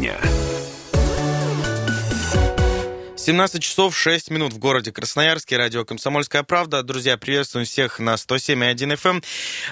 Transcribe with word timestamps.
дня. 0.00 0.29
17 3.30 3.62
часов 3.62 3.96
6 3.96 4.32
минут 4.32 4.52
в 4.52 4.58
городе 4.58 4.90
Красноярске. 4.90 5.56
Радио 5.56 5.84
«Комсомольская 5.84 6.42
правда». 6.42 6.82
Друзья, 6.82 7.16
приветствуем 7.16 7.64
всех 7.64 8.00
на 8.00 8.14
107.1 8.14 8.74
FM. 8.74 9.08
Эм. 9.08 9.22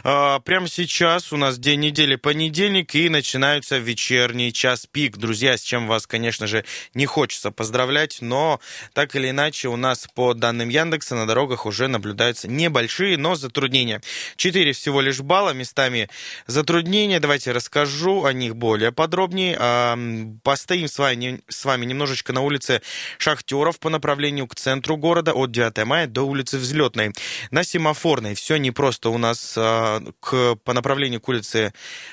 А, 0.05 0.39
прямо 0.39 0.69
сейчас 0.69 1.33
у 1.33 1.37
нас 1.37 1.59
день 1.59 1.81
недели 1.81 2.15
понедельник 2.15 2.95
и 2.95 3.09
начинается 3.09 3.79
вечерний 3.79 4.53
час 4.53 4.87
пик. 4.87 5.17
Друзья, 5.17 5.59
с 5.59 5.63
чем 5.63 5.89
вас, 5.89 6.07
конечно 6.07 6.47
же, 6.47 6.65
не 6.95 7.07
хочется 7.07 7.51
поздравлять, 7.51 8.19
но 8.21 8.61
так 8.93 9.17
или 9.17 9.31
иначе 9.31 9.67
у 9.67 9.77
нас 9.77 10.07
по 10.15 10.35
данным 10.35 10.69
Яндекса 10.69 11.17
на 11.17 11.27
дорогах 11.27 11.67
уже 11.67 11.89
наблюдаются 11.89 12.47
небольшие, 12.47 13.17
но 13.17 13.35
затруднения. 13.35 14.01
Четыре 14.37 14.73
всего 14.73 15.01
лишь 15.01 15.19
балла, 15.19 15.51
местами 15.51 16.09
затруднения. 16.47 17.19
Давайте 17.19 17.51
расскажу 17.51 18.25
о 18.25 18.33
них 18.33 18.55
более 18.55 18.93
подробнее. 18.93 19.57
А, 19.59 19.99
постоим 20.45 20.87
с 20.87 20.97
вами, 20.97 21.41
с 21.49 21.65
вами 21.65 21.87
немножечко 21.87 22.33
на 22.33 22.43
улице 22.43 22.83
Шах 23.19 23.48
шахтеров 23.49 23.81
по 23.81 23.89
направлению 23.89 24.47
к 24.47 24.55
центру 24.55 24.97
города 24.97 25.33
от 25.33 25.51
9 25.51 25.85
мая 25.87 26.07
до 26.07 26.23
улицы 26.23 26.59
Взлетной. 26.59 27.13
На 27.51 27.65
Семафорной 27.65 28.35
все 28.35 28.57
не 28.59 28.71
просто 28.71 29.09
у 29.11 29.19
нас 29.19 29.55
а, 29.57 30.03
к, 30.21 30.57
по 30.57 30.75
направлению 30.75 31.21
к 31.21 31.29
улице 31.29 31.73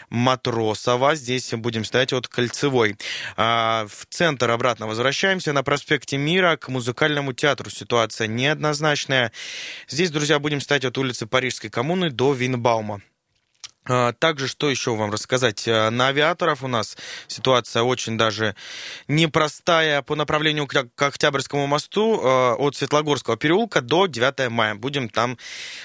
Матросова. 0.10 1.16
Здесь 1.16 1.52
будем 1.54 1.84
стоять 1.84 2.14
от 2.14 2.28
Кольцевой. 2.28 2.96
А, 3.36 3.86
в 3.88 4.06
центр 4.10 4.50
обратно 4.50 4.88
возвращаемся. 4.88 5.52
На 5.52 5.64
проспекте 5.64 6.18
Мира 6.18 6.56
к 6.56 6.70
музыкальному 6.70 7.34
театру 7.34 7.70
ситуация 7.70 8.28
неоднозначная. 8.28 9.32
Здесь, 9.90 10.12
друзья, 10.12 10.40
будем 10.40 10.62
стоять 10.62 10.86
от 10.86 10.98
улицы 10.98 11.28
Парижской 11.28 11.70
коммуны 11.70 12.12
до 12.12 12.34
Винбаума. 12.34 13.02
А, 13.88 14.14
также, 14.14 14.48
что 14.48 14.70
еще 14.70 14.96
вам 14.96 15.12
рассказать? 15.12 15.68
А, 15.68 15.90
на 15.90 16.08
авиаторов 16.08 16.64
у 16.64 16.68
нас 16.68 16.98
ситуация 17.28 17.84
очень 17.84 18.18
даже 18.18 18.56
непростая 19.08 20.02
по 20.02 20.16
направлению 20.16 20.68
к 20.68 20.88
Октябрьскому 20.98 21.68
мосту 21.68 22.20
а, 22.24 22.56
от 22.56 22.76
Светлогорского 22.76 23.38
переулка 23.38 23.82
до 23.82 24.08
9 24.08 24.50
мая. 24.50 24.76
Будем 24.76 25.10
там 25.10 25.38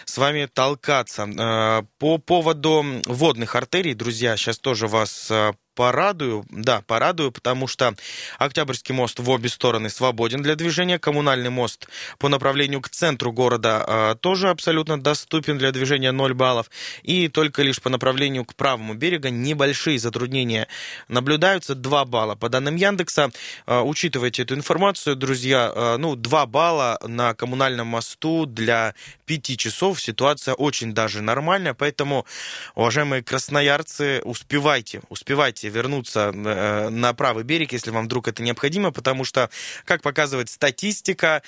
с 0.05 0.17
вами 0.19 0.48
толкаться. 0.53 1.87
По 1.98 2.19
поводу 2.19 2.84
водных 3.07 3.55
артерий, 3.55 3.95
друзья, 3.95 4.37
сейчас 4.37 4.59
тоже 4.59 4.87
вас 4.87 5.31
порадую, 5.75 6.45
да, 6.51 6.83
порадую, 6.87 7.33
потому 7.33 7.67
что 7.67 7.95
Октябрьский 8.39 8.95
мост 8.95 9.19
в 9.19 9.31
обе 9.31 9.49
стороны 9.49 9.91
свободен 9.91 10.43
для 10.43 10.55
движения, 10.55 10.99
коммунальный 10.99 11.51
мост 11.51 11.89
по 12.19 12.29
направлению 12.29 12.81
к 12.81 12.89
центру 12.89 13.33
города 13.33 13.85
э, 13.87 14.15
тоже 14.21 14.48
абсолютно 14.48 15.01
доступен 15.01 15.59
для 15.59 15.73
движения 15.73 16.13
0 16.13 16.35
баллов, 16.35 16.71
и 17.03 17.29
только 17.29 17.63
лишь 17.63 17.81
по 17.81 17.89
направлению 17.89 18.45
к 18.45 18.55
правому 18.55 18.95
берегу 18.95 19.29
небольшие 19.29 19.98
затруднения 19.98 20.69
наблюдаются, 21.09 21.75
2 21.75 22.05
балла. 22.05 22.35
По 22.35 22.48
данным 22.48 22.77
Яндекса, 22.77 23.31
э, 23.67 23.81
учитывайте 23.81 24.43
эту 24.43 24.55
информацию, 24.55 25.17
друзья, 25.17 25.73
э, 25.75 25.97
ну, 25.98 26.17
2 26.17 26.47
балла 26.47 26.98
на 27.07 27.35
коммунальном 27.35 27.87
мосту 27.87 28.47
для 28.47 28.95
5 29.27 29.57
часов, 29.57 30.01
ситуация 30.01 30.55
очень 30.55 30.93
даже 30.93 31.23
нормальная, 31.23 31.75
поэтому, 31.75 32.27
уважаемые 32.75 33.23
красноярцы, 33.23 34.21
успевайте, 34.25 35.03
успевайте 35.09 35.59
вернуться 35.69 36.33
э, 36.34 36.89
на 36.89 37.12
правый 37.14 37.44
берег, 37.44 37.72
если 37.72 37.91
вам 37.91 38.06
вдруг 38.06 38.28
это 38.28 38.42
необходимо, 38.42 38.91
потому 38.91 39.25
что, 39.25 39.50
как 39.84 40.02
показывает 40.02 40.48
статистика, 40.48 41.42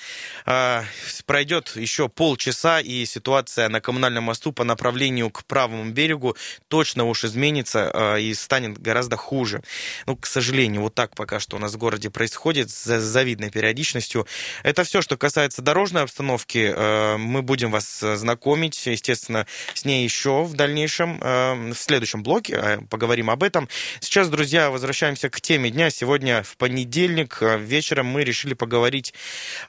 э, 0.45 0.83
пройдет 1.25 1.75
еще 1.75 2.09
полчаса, 2.09 2.79
и 2.79 3.05
ситуация 3.05 3.69
на 3.69 3.81
коммунальном 3.81 4.25
мосту 4.25 4.51
по 4.51 4.63
направлению 4.63 5.29
к 5.29 5.45
правому 5.45 5.89
берегу 5.91 6.35
точно 6.67 7.05
уж 7.05 7.25
изменится 7.25 7.91
э, 7.93 8.21
и 8.21 8.33
станет 8.33 8.79
гораздо 8.79 9.17
хуже. 9.17 9.63
Ну, 10.05 10.15
к 10.15 10.25
сожалению, 10.25 10.81
вот 10.81 10.95
так 10.95 11.15
пока 11.15 11.39
что 11.39 11.57
у 11.57 11.59
нас 11.59 11.73
в 11.73 11.77
городе 11.77 12.09
происходит 12.09 12.69
с 12.69 12.99
завидной 12.99 13.49
периодичностью. 13.49 14.27
Это 14.63 14.83
все, 14.83 15.01
что 15.01 15.17
касается 15.17 15.61
дорожной 15.61 16.03
обстановки. 16.03 16.73
Мы 17.17 17.41
будем 17.41 17.71
вас 17.71 17.99
знакомить, 17.99 18.85
естественно, 18.85 19.47
с 19.73 19.85
ней 19.85 20.03
еще 20.03 20.43
в 20.43 20.53
дальнейшем, 20.53 21.19
в 21.19 21.75
следующем 21.75 22.23
блоке. 22.23 22.79
Поговорим 22.89 23.29
об 23.29 23.43
этом. 23.43 23.69
Сейчас, 24.03 24.27
друзья, 24.27 24.69
возвращаемся 24.69 25.29
к 25.29 25.39
теме 25.39 25.69
дня. 25.69 25.89
Сегодня 25.89 26.43
в 26.43 26.57
понедельник 26.57 27.37
э, 27.39 27.57
вечером 27.57 28.07
мы 28.07 28.25
решили 28.25 28.53
поговорить, 28.53 29.13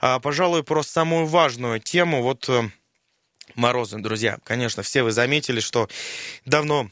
а, 0.00 0.18
пожалуй, 0.18 0.64
про 0.64 0.82
самую 0.82 1.26
важную 1.26 1.78
тему. 1.78 2.20
Вот 2.20 2.48
э, 2.48 2.68
морозы, 3.54 3.96
друзья. 3.98 4.38
Конечно, 4.42 4.82
все 4.82 5.04
вы 5.04 5.12
заметили, 5.12 5.60
что 5.60 5.88
давно 6.46 6.90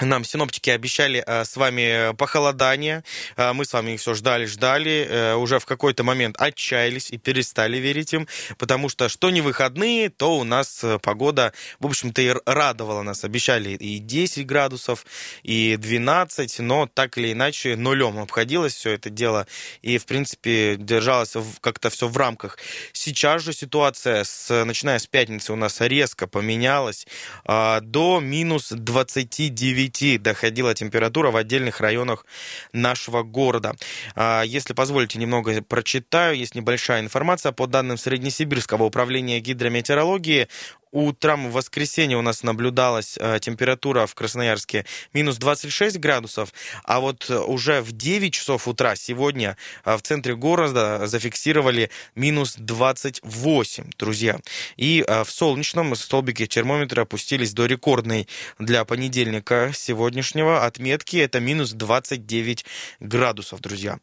нам 0.00 0.24
синоптики 0.24 0.68
обещали 0.68 1.22
а, 1.26 1.44
с 1.44 1.56
вами 1.56 2.14
похолодание. 2.16 3.02
А, 3.36 3.54
мы 3.54 3.64
с 3.64 3.72
вами 3.72 3.92
их 3.92 4.00
все 4.00 4.12
ждали, 4.12 4.44
ждали. 4.44 5.34
Уже 5.36 5.58
в 5.58 5.64
какой-то 5.64 6.04
момент 6.04 6.36
отчаялись 6.38 7.10
и 7.10 7.18
перестали 7.18 7.78
верить 7.78 8.12
им, 8.12 8.28
потому 8.58 8.88
что 8.88 9.08
что 9.08 9.30
не 9.30 9.40
выходные, 9.40 10.10
то 10.10 10.36
у 10.36 10.44
нас 10.44 10.84
погода, 11.02 11.52
в 11.80 11.86
общем-то, 11.86 12.20
и 12.20 12.34
радовала 12.44 13.02
нас. 13.02 13.24
Обещали 13.24 13.70
и 13.70 13.98
10 13.98 14.44
градусов, 14.46 15.06
и 15.42 15.76
12, 15.78 16.58
но 16.60 16.86
так 16.86 17.16
или 17.16 17.32
иначе 17.32 17.76
нулем 17.76 18.18
обходилось 18.18 18.74
все 18.74 18.90
это 18.90 19.08
дело. 19.08 19.46
И, 19.80 19.96
в 19.96 20.04
принципе, 20.04 20.76
держалось 20.76 21.34
как-то 21.60 21.88
все 21.88 22.08
в 22.08 22.16
рамках. 22.16 22.58
Сейчас 22.92 23.42
же 23.42 23.52
ситуация, 23.54 24.24
с, 24.24 24.64
начиная 24.64 24.98
с 24.98 25.06
пятницы, 25.06 25.52
у 25.52 25.56
нас 25.56 25.80
резко 25.80 26.26
поменялась 26.26 27.06
до 27.46 28.20
минус 28.20 28.70
29 28.70 29.85
9 29.88 30.22
доходила 30.22 30.74
температура 30.74 31.30
в 31.30 31.36
отдельных 31.36 31.80
районах 31.80 32.26
нашего 32.72 33.22
города. 33.22 33.74
А, 34.14 34.42
если 34.42 34.72
позволите, 34.72 35.18
немного 35.18 35.62
прочитаю. 35.62 36.36
Есть 36.36 36.54
небольшая 36.54 37.00
информация 37.00 37.52
по 37.52 37.66
данным 37.66 37.96
Среднесибирского 37.96 38.84
управления 38.84 39.40
гидрометеорологии. 39.40 40.48
Утром 40.96 41.50
в 41.50 41.52
воскресенье 41.52 42.16
у 42.16 42.22
нас 42.22 42.42
наблюдалась 42.42 43.18
э, 43.20 43.38
температура 43.38 44.06
в 44.06 44.14
Красноярске 44.14 44.86
минус 45.12 45.36
26 45.36 45.98
градусов, 45.98 46.54
а 46.84 47.00
вот 47.00 47.28
э, 47.28 47.38
уже 47.38 47.82
в 47.82 47.92
9 47.92 48.32
часов 48.32 48.66
утра 48.66 48.96
сегодня 48.96 49.58
э, 49.84 49.94
в 49.94 50.00
центре 50.00 50.34
города 50.34 51.06
зафиксировали 51.06 51.90
минус 52.14 52.54
28, 52.56 53.90
друзья. 53.98 54.40
И 54.78 55.04
в 55.06 55.28
солнечном 55.28 55.94
столбике 55.96 56.46
термометра 56.46 57.02
опустились 57.02 57.52
до 57.52 57.66
рекордной 57.66 58.26
для 58.58 58.86
понедельника 58.86 59.72
сегодняшнего 59.74 60.64
отметки. 60.64 61.18
Это 61.18 61.40
минус 61.40 61.72
29 61.72 62.64
градусов, 63.00 63.60
друзья. 63.60 63.98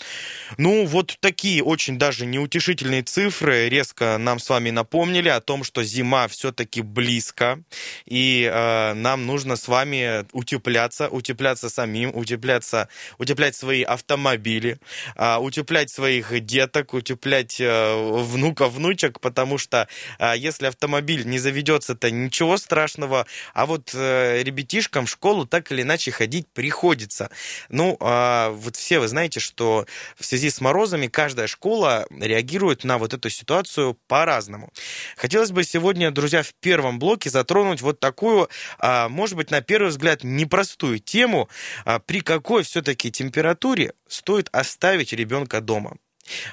Ну, 0.60 0.86
вот 0.86 1.18
такие 1.22 1.64
очень 1.64 1.98
даже 1.98 2.28
неутешительные 2.28 3.02
цифры 3.02 3.68
резко 3.68 4.18
нам 4.20 4.38
с 4.38 4.48
вами 4.48 4.70
напомнили 4.70 5.30
о 5.30 5.42
том, 5.42 5.64
что 5.64 5.84
зима 5.84 6.28
все-таки 6.28 6.83
близко, 6.84 7.64
и 8.06 8.50
э, 8.52 8.94
нам 8.94 9.26
нужно 9.26 9.56
с 9.56 9.68
вами 9.68 10.26
утепляться, 10.32 11.10
утепляться 11.10 11.70
самим, 11.70 12.16
утепляться, 12.16 12.88
утеплять 13.18 13.56
свои 13.56 13.84
автомобили, 13.84 14.78
э, 15.16 15.38
утеплять 15.38 15.90
своих 15.90 16.40
деток, 16.46 16.94
утеплять 16.94 17.60
э, 17.60 17.96
внуков, 17.96 18.74
внучек, 18.74 19.20
потому 19.20 19.58
что 19.58 19.88
э, 20.20 20.34
если 20.38 20.68
автомобиль 20.68 21.26
не 21.26 21.40
заведется, 21.40 21.96
то 21.96 22.10
ничего 22.12 22.58
страшного, 22.58 23.26
а 23.54 23.66
вот 23.66 23.92
э, 23.94 24.42
ребятишкам 24.44 25.06
в 25.06 25.10
школу 25.10 25.46
так 25.46 25.72
или 25.72 25.82
иначе 25.82 26.12
ходить 26.12 26.48
приходится. 26.54 27.30
Ну, 27.70 27.98
э, 28.00 28.50
вот 28.52 28.76
все 28.76 29.00
вы 29.00 29.08
знаете, 29.08 29.40
что 29.40 29.86
в 30.18 30.26
связи 30.26 30.50
с 30.50 30.62
морозами 30.62 31.08
каждая 31.08 31.48
школа 31.48 32.06
реагирует 32.10 32.84
на 32.84 32.98
вот 32.98 33.14
эту 33.14 33.30
ситуацию 33.30 33.98
по-разному. 34.08 34.72
Хотелось 35.18 35.52
бы 35.52 35.64
сегодня, 35.64 36.12
друзья, 36.12 36.44
в 36.44 36.54
первом 36.74 36.98
блоке 36.98 37.30
затронуть 37.30 37.84
вот 37.84 38.00
такую, 38.00 38.50
а, 38.80 39.08
может 39.08 39.36
быть, 39.36 39.52
на 39.52 39.62
первый 39.62 39.90
взгляд, 39.90 40.24
непростую 40.24 40.98
тему, 40.98 41.48
а, 41.86 42.00
при 42.00 42.22
какой 42.22 42.64
все-таки 42.64 43.12
температуре 43.12 43.94
стоит 44.08 44.50
оставить 44.52 45.14
ребенка 45.14 45.62
дома. 45.62 45.98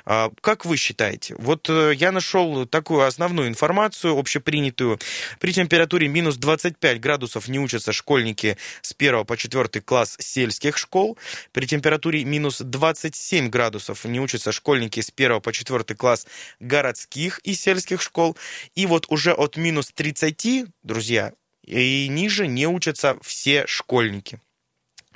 А, 0.05 0.31
как 0.41 0.65
вы 0.65 0.77
считаете? 0.77 1.35
Вот 1.39 1.69
э, 1.69 1.93
я 1.95 2.13
нашел 2.13 2.67
такую 2.67 3.07
основную 3.07 3.49
информацию, 3.49 4.19
общепринятую. 4.19 4.99
При 5.39 5.53
температуре 5.53 6.09
минус 6.09 6.37
25 6.37 7.01
градусов 7.01 7.49
не 7.49 7.59
учатся 7.59 7.93
школьники 7.93 8.57
с 8.83 8.95
1 8.97 9.25
по 9.25 9.37
4 9.37 9.69
класс 9.81 10.17
сельских 10.19 10.77
школ. 10.77 11.17
При 11.53 11.67
температуре 11.67 12.25
минус 12.25 12.61
27 12.61 13.49
градусов 13.49 14.05
не 14.05 14.21
учатся 14.21 14.53
школьники 14.53 15.01
с 15.01 15.13
1 15.15 15.41
по 15.41 15.53
4 15.53 15.85
класс 15.97 16.27
городских 16.59 17.41
и 17.41 17.55
сельских 17.55 18.03
школ. 18.03 18.37
И 18.75 18.87
вот 18.87 19.07
уже 19.09 19.33
от 19.33 19.57
минус 19.57 19.93
30, 19.95 20.67
друзья, 20.83 21.33
и 21.65 22.09
ниже 22.09 22.47
не 22.47 22.67
учатся 22.67 23.17
все 23.23 23.67
школьники. 23.67 24.41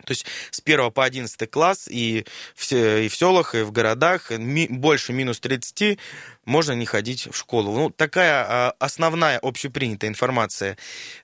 То 0.04 0.12
есть 0.12 0.26
с 0.50 0.60
1 0.64 0.90
по 0.92 1.04
11 1.04 1.50
класс 1.50 1.88
и 1.88 2.24
в, 2.54 2.72
и 2.72 3.08
в 3.08 3.16
селах, 3.16 3.54
и 3.54 3.62
в 3.62 3.72
городах 3.72 4.30
ми, 4.30 4.66
больше 4.70 5.12
минус 5.12 5.40
30 5.40 5.98
можно 6.46 6.72
не 6.72 6.86
ходить 6.86 7.28
в 7.30 7.36
школу. 7.36 7.72
Ну, 7.74 7.90
такая 7.90 8.44
а, 8.46 8.74
основная 8.78 9.38
общепринятая 9.38 10.10
информация 10.10 10.76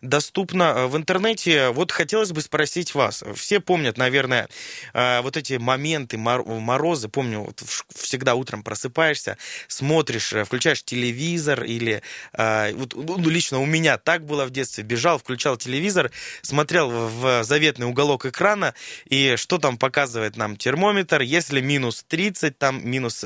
доступна 0.02 0.74
э, 0.76 0.86
в 0.86 0.96
интернете. 0.96 1.70
Вот 1.70 1.92
хотелось 1.92 2.32
бы 2.32 2.40
спросить 2.40 2.94
вас. 2.94 3.22
Все 3.34 3.60
помнят, 3.60 3.98
наверное, 3.98 4.48
э, 4.94 5.20
вот 5.20 5.36
эти 5.36 5.54
моменты 5.54 6.18
морозы. 6.18 7.08
Помню, 7.08 7.40
вот 7.40 7.62
всегда 7.94 8.34
утром 8.34 8.62
просыпаешься, 8.62 9.36
смотришь, 9.68 10.32
э, 10.32 10.44
включаешь 10.44 10.82
телевизор 10.82 11.64
или... 11.64 12.02
Вот, 12.32 12.94
ну, 12.94 13.28
лично 13.28 13.60
у 13.60 13.66
меня 13.66 13.98
так 13.98 14.24
было 14.24 14.44
в 14.44 14.50
детстве. 14.50 14.84
Бежал, 14.84 15.18
включал 15.18 15.56
телевизор, 15.56 16.10
смотрел 16.42 16.90
в 16.90 17.44
заветный 17.44 17.86
уголок 17.86 18.26
экрана, 18.26 18.74
и 19.06 19.36
что 19.36 19.58
там 19.58 19.76
показывает 19.78 20.36
нам 20.36 20.56
термометр. 20.56 21.20
Если 21.20 21.60
минус 21.60 22.04
30, 22.08 22.58
там 22.58 22.88
минус 22.88 23.24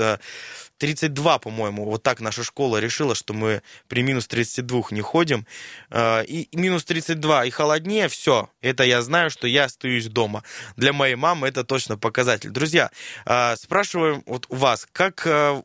32, 0.78 1.38
по-моему, 1.38 1.84
вот 1.84 2.02
так 2.02 2.20
наша 2.20 2.42
школа 2.44 2.78
решила, 2.78 3.14
что 3.14 3.34
мы 3.34 3.62
при 3.88 4.02
минус 4.02 4.26
32 4.26 4.82
не 4.90 5.00
ходим. 5.00 5.46
А, 5.90 6.22
и 6.22 6.48
минус 6.52 6.84
32 6.84 7.46
и 7.46 7.50
холоднее, 7.50 8.08
все, 8.08 8.50
это 8.60 8.84
я 8.84 9.02
знаю, 9.02 9.30
что 9.30 9.46
я 9.46 9.64
остаюсь 9.64 10.06
дома. 10.06 10.42
Для 10.76 10.92
моей 10.92 11.14
мамы 11.14 11.48
это 11.48 11.64
точно 11.64 11.96
показатель. 11.96 12.50
Друзья, 12.50 12.90
а, 13.24 13.56
спрашиваем 13.56 14.22
вот 14.26 14.46
у 14.48 14.56
вас, 14.56 14.86
как, 14.92 15.26
а, 15.26 15.62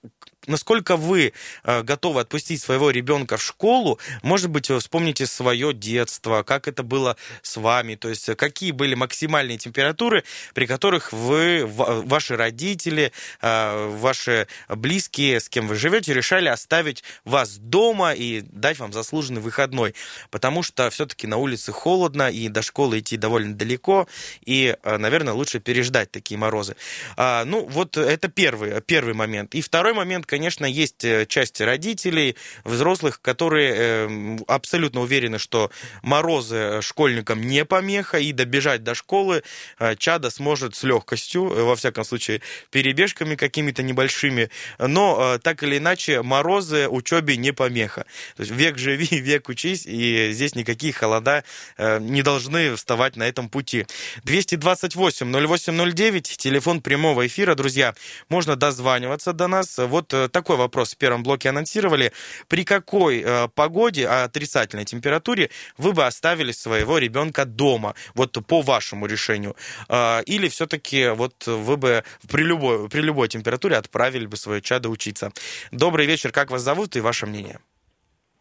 насколько 0.48 0.98
вы 0.98 1.34
э, 1.64 1.84
готовы 1.84 2.22
отпустить 2.22 2.62
своего 2.62 2.92
ребенка 2.92 3.38
в 3.38 3.44
школу, 3.44 4.00
может 4.22 4.50
быть, 4.50 4.70
вы 4.70 4.80
вспомните 4.80 5.26
свое 5.26 5.74
детство, 5.74 6.44
как 6.44 6.68
это 6.68 6.84
было 6.84 7.18
с 7.42 7.58
вами, 7.58 7.96
то 7.96 8.10
есть 8.10 8.36
какие 8.36 8.72
были 8.72 8.96
максимальные 8.96 9.58
температуры, 9.58 10.24
при 10.54 10.66
которых 10.66 11.14
вы, 11.14 11.66
ваши 11.66 12.36
родители, 12.36 13.12
э, 13.42 13.88
ваши 13.98 14.48
близкие, 14.70 15.40
с 15.40 15.50
кем 15.50 15.68
вы 15.68 15.76
живете, 15.76 16.14
решали 16.14 16.50
оставить 16.50 17.04
вас 17.26 17.58
дома 17.58 18.14
и 18.14 18.42
дать 18.42 18.80
вам 18.80 18.94
заслуженный 18.94 19.42
выходной, 19.42 19.96
потому 20.32 20.64
что 20.64 20.90
все-таки 20.90 21.28
на 21.28 21.38
улице 21.38 21.72
холодно, 21.72 22.30
и 22.30 22.48
до 22.50 22.62
школы 22.62 23.00
идти 23.00 23.18
довольно 23.18 23.56
далеко, 23.56 24.08
и, 24.46 24.76
э, 24.82 24.98
наверное, 24.98 25.34
лучше 25.34 25.60
переждать 25.60 26.12
такие 26.12 26.38
морозы. 26.38 26.76
А, 27.18 27.44
ну, 27.46 27.66
вот 27.66 27.98
это 27.98 28.28
первый, 28.28 28.82
первый 28.82 29.14
момент. 29.14 29.56
И 29.56 29.62
второй 29.62 29.94
момент, 29.94 30.26
конечно, 30.30 30.66
есть 30.66 31.04
э, 31.04 31.26
часть 31.26 31.60
родителей, 31.60 32.36
взрослых, 32.64 33.20
которые 33.20 33.74
э, 33.76 34.38
абсолютно 34.48 35.02
уверены, 35.02 35.40
что 35.40 35.72
морозы 36.04 36.82
школьникам 36.82 37.42
не 37.42 37.66
помеха, 37.66 38.20
и 38.20 38.32
добежать 38.32 38.84
до 38.84 38.94
школы 38.94 39.44
э, 39.80 39.96
чада 39.96 40.30
сможет 40.30 40.76
с 40.76 40.84
легкостью, 40.84 41.66
во 41.66 41.76
всяком 41.76 42.04
случае, 42.06 42.42
перебежками 42.70 43.36
какими-то 43.36 43.82
небольшими, 43.82 44.50
но 44.78 45.40
так 45.42 45.64
или 45.64 45.78
иначе 45.78 46.22
морозы 46.22 46.88
учебе 46.88 47.36
не 47.38 47.52
помеха. 47.52 48.06
То 48.38 48.44
есть 48.44 48.52
век 48.52 48.78
живи, 48.78 49.08
век 49.20 49.50
учись, 49.50 49.86
и 49.88 50.30
здесь 50.32 50.54
никакие 50.54 50.94
холода 50.94 51.44
не 51.78 52.22
должны 52.22 52.76
вставать 52.76 53.16
на 53.16 53.24
этом 53.24 53.50
пути. 53.50 53.88
228 54.24 55.32
0809, 55.32 56.38
телефон 56.38 56.82
прямого 56.82 57.26
эфира, 57.26 57.56
друзья, 57.56 57.96
можно 58.30 58.56
дозваниваться 58.56 59.34
до 59.34 59.48
нас. 59.48 59.78
Вот 59.80 60.14
такой 60.28 60.58
вопрос 60.58 60.94
в 60.94 60.98
первом 60.98 61.24
блоке 61.24 61.50
анонсировали. 61.50 62.12
При 62.48 62.64
какой 62.64 63.22
э, 63.26 63.48
погоде, 63.56 64.08
отрицательной 64.08 64.86
температуре 64.86 65.50
вы 65.78 65.94
бы 65.94 66.06
оставили 66.06 66.52
своего 66.52 66.98
ребенка 66.98 67.46
дома, 67.46 67.96
вот 68.16 68.38
по 68.46 68.62
вашему 68.62 69.06
решению? 69.06 69.56
Э, 69.88 70.22
или 70.26 70.48
все-таки 70.50 71.10
вот 71.10 71.48
вы 71.48 71.78
бы 71.78 72.04
при 72.30 72.44
любой, 72.44 72.90
при 72.90 73.02
любой 73.02 73.28
температуре 73.28 73.78
отправили 73.78 74.26
бы 74.26 74.36
свое 74.38 74.62
чадо 74.62 74.90
учиться? 74.90 75.32
Добрый 75.72 76.06
вечер, 76.06 76.32
как 76.32 76.52
вас 76.52 76.62
зовут 76.62 76.96
и 76.96 77.02
ваше 77.02 77.26
мнение? 77.26 77.60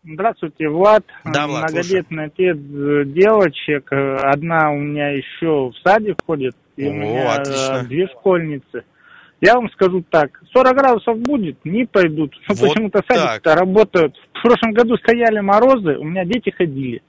Здравствуйте, 0.05 0.69
Влад. 0.69 1.05
Да, 1.25 1.47
Влад, 1.47 1.71
Многодетный 1.71 2.25
отец 2.27 2.57
э, 2.57 3.05
девочек. 3.07 3.89
Одна 3.93 4.71
у 4.71 4.79
меня 4.79 5.11
еще 5.11 5.71
в 5.71 5.75
саде 5.85 6.15
ходит. 6.25 6.57
И 6.77 6.87
О, 6.87 6.91
у 6.91 6.93
меня 6.93 7.35
отлично. 7.35 7.83
две 7.83 8.07
школьницы. 8.07 8.85
Я 9.41 9.55
вам 9.55 9.71
скажу 9.71 10.05
так, 10.11 10.41
40 10.53 10.77
градусов 10.77 11.19
будет, 11.21 11.65
не 11.65 11.85
пойдут. 11.85 12.35
Ну, 12.49 12.55
вот 12.55 12.69
почему-то 12.69 13.03
садики-то 13.09 13.55
работают. 13.55 14.17
В 14.35 14.43
прошлом 14.43 14.73
году 14.73 14.97
стояли 14.97 15.41
морозы, 15.41 15.97
у 15.97 16.05
меня 16.05 16.25
дети 16.25 16.51
ходили. 16.51 17.03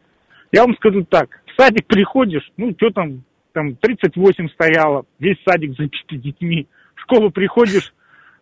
Я 0.52 0.64
вам 0.64 0.76
скажу 0.76 1.04
так, 1.06 1.42
в 1.48 1.62
садик 1.62 1.88
приходишь, 1.88 2.48
ну, 2.58 2.74
что 2.78 2.92
там, 2.92 3.24
там 3.54 3.76
38 3.76 4.50
стояло, 4.50 5.06
весь 5.18 5.38
садик 5.44 5.76
забитый 5.76 6.20
детьми. 6.20 6.68
В 6.96 7.02
школу 7.02 7.32
приходишь, 7.32 7.94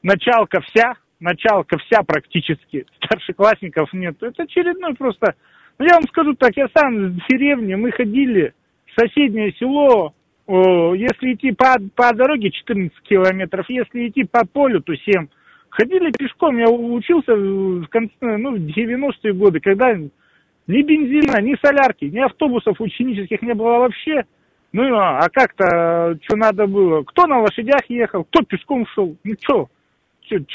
началка 0.03 0.59
вся, 0.61 0.95
началка 1.21 1.77
вся 1.77 2.03
практически, 2.03 2.85
старшеклассников 3.03 3.93
нет. 3.93 4.21
Это 4.21 4.43
очередной 4.43 4.95
просто... 4.95 5.35
Ну, 5.79 5.85
я 5.85 5.93
вам 5.93 6.03
скажу 6.09 6.33
так, 6.33 6.57
я 6.57 6.67
сам 6.75 7.11
в 7.11 7.27
деревне, 7.29 7.77
мы 7.77 7.91
ходили 7.91 8.53
соседнее 8.97 9.53
село, 9.53 10.13
если 10.47 11.33
идти 11.33 11.51
по, 11.51 11.75
по 11.95 12.13
дороге 12.13 12.51
14 12.51 12.91
километров, 13.03 13.65
если 13.69 14.07
идти 14.07 14.23
по 14.23 14.45
полю, 14.45 14.81
то 14.81 14.95
7. 14.95 15.27
Ходили 15.69 16.11
пешком, 16.11 16.57
я 16.57 16.69
учился 16.69 17.35
в, 17.35 17.87
конце, 17.87 18.13
ну, 18.21 18.55
в 18.55 18.59
90-е 18.59 19.33
годы, 19.33 19.59
когда 19.59 19.93
ни 19.93 20.81
бензина, 20.81 21.41
ни 21.41 21.55
солярки, 21.61 22.05
ни 22.05 22.19
автобусов 22.19 22.79
ученических 22.79 23.41
не 23.41 23.53
было 23.53 23.79
вообще. 23.79 24.23
Ну, 24.71 24.95
а, 24.95 25.19
а 25.19 25.29
как-то, 25.29 26.17
что 26.23 26.35
надо 26.35 26.65
было? 26.65 27.03
Кто 27.03 27.25
на 27.25 27.39
лошадях 27.39 27.81
ехал, 27.89 28.23
кто 28.25 28.43
пешком 28.43 28.85
шел, 28.93 29.15
ну, 29.23 29.33
что? 29.41 29.69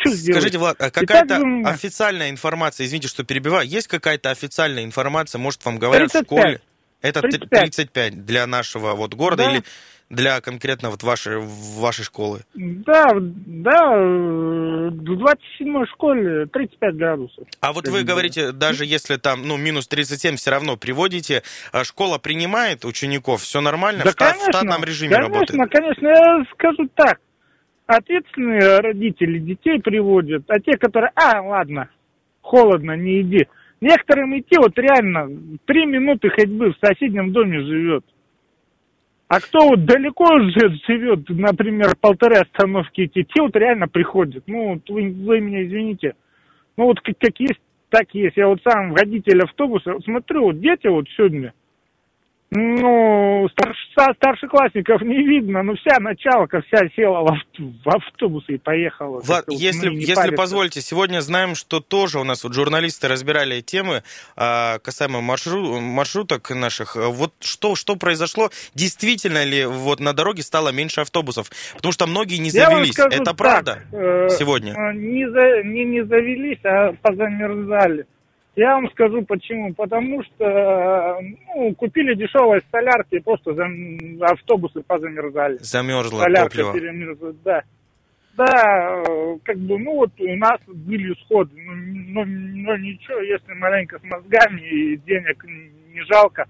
Скажите, 0.05 0.59
Влад, 0.59 0.77
а 0.81 0.91
какая-то 0.91 1.39
так, 1.39 1.67
официальная 1.67 2.31
информация, 2.31 2.85
извините, 2.85 3.09
что 3.09 3.25
перебиваю, 3.25 3.67
есть 3.67 3.89
какая-то 3.89 4.31
официальная 4.31 4.85
информация, 4.85 5.39
может, 5.39 5.65
вам 5.65 5.79
говорят 5.79 6.12
35. 6.12 6.23
в 6.23 6.27
школе? 6.27 6.61
Это 7.02 7.20
35. 7.20 7.60
35 7.60 8.25
для 8.25 8.46
нашего 8.46 8.94
вот 8.94 9.14
города 9.14 9.44
да. 9.44 9.52
или 9.52 9.62
для 10.12 10.40
конкретно 10.43 10.90
вот 10.90 11.02
вашей, 11.02 11.38
вашей 11.40 12.04
школы? 12.04 12.40
Да, 12.54 13.08
да, 13.14 13.94
в 13.94 15.00
27-й 15.00 15.87
школе 15.93 16.46
35 16.46 16.96
градусов. 16.96 17.49
А 17.60 17.72
вот 17.72 17.88
вы 17.88 18.04
говорите, 18.04 18.52
даже 18.52 18.84
если 18.84 19.16
там, 19.16 19.43
ну, 19.43 19.56
минус 19.56 19.88
37 19.88 20.37
все 20.37 20.50
равно 20.50 20.76
приводите, 20.76 21.43
а 21.72 21.82
школа 21.84 22.19
принимает 22.19 22.84
учеников, 22.84 23.40
все 23.40 23.62
нормально? 23.62 24.05
Да, 24.05 24.10
в, 24.10 24.16
конечно, 24.16 24.44
в 24.44 24.48
штатном 24.50 24.84
режиме 24.84 25.14
конечно, 25.14 25.34
работает? 25.34 25.72
Конечно, 25.72 26.06
я 26.06 26.44
скажу 26.52 26.88
так. 26.94 27.19
Ответственные 27.87 28.81
родители 28.81 29.38
детей 29.38 29.81
приводят, 29.81 30.44
а 30.48 30.60
те, 30.60 30.78
которые, 30.78 31.10
а, 31.14 31.40
ладно, 31.40 31.88
холодно, 32.43 32.96
не 32.96 33.22
иди. 33.22 33.48
Некоторым 33.82 34.38
идти 34.38 34.56
вот 34.58 34.79
реально 34.79 35.29
три 35.64 35.87
минуты 35.87 36.31
ходьбы 36.31 36.73
в 36.73 36.87
соседнем 36.87 37.32
доме 37.32 37.62
живет. 37.62 38.05
А 39.27 39.41
кто 39.41 39.70
вот 39.70 39.84
далеко 39.84 40.39
живет, 40.86 41.29
например, 41.29 41.96
полторы 42.01 42.36
остановки 42.36 43.06
идти, 43.06 43.24
те 43.24 43.43
вот 43.43 43.56
реально 43.56 43.89
приходят. 43.89 44.44
Ну, 44.46 44.74
вот 44.74 44.89
вы, 44.89 45.10
вы 45.10 45.41
меня 45.41 45.65
извините. 45.67 46.15
Ну, 46.77 46.84
вот 46.84 47.01
как, 47.01 47.19
как 47.19 47.41
есть, 47.41 47.60
так 47.89 48.15
есть. 48.15 48.36
Я 48.36 48.46
вот 48.46 48.60
сам 48.62 48.93
водитель 48.93 49.43
автобуса, 49.43 49.98
смотрю, 50.05 50.44
вот 50.44 50.60
дети 50.60 50.86
вот 50.86 51.08
сегодня, 51.17 51.53
ну, 52.55 53.49
старш, 53.49 53.79
старшеклассников 54.17 55.01
не 55.01 55.27
видно, 55.27 55.63
но 55.63 55.75
вся 55.75 55.99
началка 56.01 56.61
вся 56.67 56.87
села 56.94 57.23
в, 57.23 57.39
в 57.59 57.89
автобус 57.89 58.44
и 58.49 58.59
поехала. 58.59 59.21
Влад, 59.21 59.47
если, 59.49 59.89
вот, 59.89 59.97
если 59.97 60.15
парится. 60.15 60.37
позволите, 60.37 60.81
сегодня 60.82 61.23
знаем, 61.23 61.55
что 61.55 61.81
тоже 61.81 62.19
у 62.19 62.25
нас 62.25 62.44
вот 62.44 62.53
журналисты 62.53 63.09
разбирали 63.09 63.63
темы 63.63 64.03
а, 64.37 64.81
касаемо 64.81 65.23
маршрут, 65.23 65.81
маршруток 65.81 66.51
наших. 66.51 66.94
Вот 66.97 67.32
что, 67.41 67.75
что 67.75 67.97
произошло? 67.97 68.51
Действительно 68.75 69.44
ли 69.44 69.65
вот 69.65 70.01
на 70.01 70.13
дороге 70.13 70.43
стало 70.43 70.73
меньше 70.73 71.01
автобусов? 71.01 71.51
Потому 71.75 71.93
что 71.93 72.06
многие 72.06 72.37
не 72.37 72.51
завелись. 72.51 72.93
скажу 72.93 73.17
Это 73.17 73.25
так, 73.25 73.37
правда 73.37 73.82
э, 73.93 74.29
сегодня? 74.29 74.75
Не, 74.93 75.27
за, 75.31 75.63
не, 75.63 75.87
не 75.87 76.05
завелись, 76.05 76.61
а 76.65 76.93
позамерзали. 77.01 78.05
Я 78.55 78.75
вам 78.75 78.91
скажу 78.91 79.23
почему. 79.23 79.73
Потому 79.75 80.23
что 80.23 81.19
ну, 81.55 81.75
купили 81.75 82.15
дешевые 82.15 82.63
солярки, 82.71 83.17
и 83.17 83.21
просто 83.21 83.55
зам... 83.55 83.99
автобусы 84.21 84.82
позамерзали. 84.82 85.59
Замерзло 85.59 86.21
Солярка 86.21 86.49
топливо. 86.49 86.73
перемерзла, 86.75 87.32
да. 87.44 87.63
Да, 88.35 89.03
как 89.44 89.59
бы, 89.59 89.79
ну 89.79 89.97
вот 89.97 90.13
у 90.19 90.37
нас 90.37 90.59
были 90.67 91.13
сходы, 91.25 91.51
ну, 91.55 91.75
но, 91.75 92.25
но 92.25 92.77
ничего, 92.79 93.19
если 93.19 93.53
маленько 93.53 93.99
с 93.99 94.03
мозгами 94.05 94.61
и 94.63 94.97
денег 94.97 95.44
не 95.44 96.01
жалко 96.11 96.47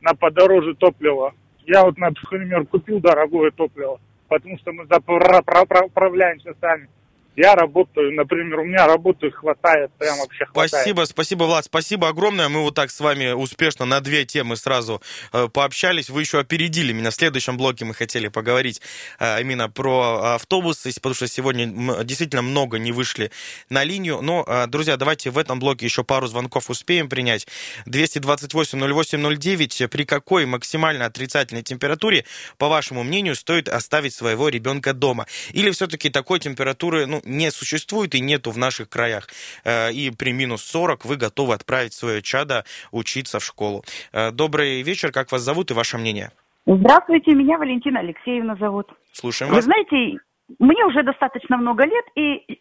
на 0.00 0.14
подороже 0.14 0.74
топливо. 0.74 1.34
Я 1.66 1.82
вот, 1.84 1.98
например, 1.98 2.64
купил 2.64 3.00
дорогое 3.00 3.50
топливо, 3.50 4.00
потому 4.28 4.56
что 4.58 4.72
мы 4.72 4.86
заправляемся 4.86 6.54
сами. 6.58 6.88
Я 7.36 7.54
работаю, 7.54 8.14
например, 8.14 8.60
у 8.60 8.64
меня 8.64 8.86
работы 8.86 9.30
хватает, 9.30 9.90
прям 9.98 10.18
вообще 10.18 10.46
хватает. 10.46 10.70
Спасибо, 10.70 11.04
спасибо, 11.04 11.44
Влад, 11.44 11.66
спасибо 11.66 12.08
огромное. 12.08 12.48
Мы 12.48 12.62
вот 12.62 12.74
так 12.74 12.90
с 12.90 12.98
вами 12.98 13.32
успешно 13.32 13.84
на 13.84 14.00
две 14.00 14.24
темы 14.24 14.56
сразу 14.56 15.02
э, 15.34 15.48
пообщались. 15.52 16.08
Вы 16.08 16.22
еще 16.22 16.38
опередили 16.38 16.94
меня. 16.94 17.10
В 17.10 17.14
следующем 17.14 17.58
блоке 17.58 17.84
мы 17.84 17.92
хотели 17.92 18.28
поговорить 18.28 18.80
э, 19.18 19.42
именно 19.42 19.68
про 19.68 20.36
автобусы, 20.36 20.90
потому 20.94 21.14
что 21.14 21.28
сегодня 21.28 21.66
действительно 22.04 22.40
много 22.40 22.78
не 22.78 22.90
вышли 22.90 23.30
на 23.68 23.84
линию. 23.84 24.22
Но, 24.22 24.42
э, 24.46 24.66
друзья, 24.66 24.96
давайте 24.96 25.28
в 25.28 25.36
этом 25.36 25.58
блоке 25.58 25.84
еще 25.84 26.04
пару 26.04 26.28
звонков 26.28 26.70
успеем 26.70 27.10
принять. 27.10 27.46
228-08-09. 27.86 29.88
При 29.88 30.04
какой 30.04 30.46
максимально 30.46 31.04
отрицательной 31.04 31.62
температуре, 31.62 32.24
по 32.56 32.68
вашему 32.68 33.02
мнению, 33.02 33.36
стоит 33.36 33.68
оставить 33.68 34.14
своего 34.14 34.48
ребенка 34.48 34.94
дома? 34.94 35.26
Или 35.52 35.70
все-таки 35.70 36.08
такой 36.08 36.40
температуры, 36.40 37.04
ну, 37.04 37.20
не 37.26 37.50
существует 37.50 38.14
и 38.14 38.20
нету 38.20 38.50
в 38.50 38.58
наших 38.58 38.88
краях. 38.88 39.28
Э, 39.64 39.92
и 39.92 40.10
при 40.10 40.32
минус 40.32 40.62
40 40.62 41.04
вы 41.04 41.16
готовы 41.16 41.54
отправить 41.54 41.92
свое 41.92 42.22
чадо 42.22 42.64
учиться 42.92 43.38
в 43.38 43.44
школу. 43.44 43.84
Э, 44.12 44.30
добрый 44.30 44.82
вечер, 44.82 45.12
как 45.12 45.32
вас 45.32 45.42
зовут 45.42 45.70
и 45.70 45.74
ваше 45.74 45.98
мнение? 45.98 46.30
Здравствуйте, 46.66 47.32
меня 47.32 47.58
Валентина 47.58 48.00
Алексеевна 48.00 48.56
зовут. 48.56 48.88
Слушаем 49.12 49.52
вас. 49.52 49.64
Вы 49.64 49.72
знаете, 49.72 50.18
мне 50.58 50.84
уже 50.84 51.02
достаточно 51.02 51.56
много 51.56 51.84
лет, 51.84 52.04
и 52.16 52.60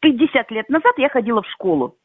50 0.00 0.50
лет 0.50 0.68
назад 0.68 0.92
я 0.98 1.08
ходила 1.08 1.42
в 1.42 1.48
школу. 1.50 1.96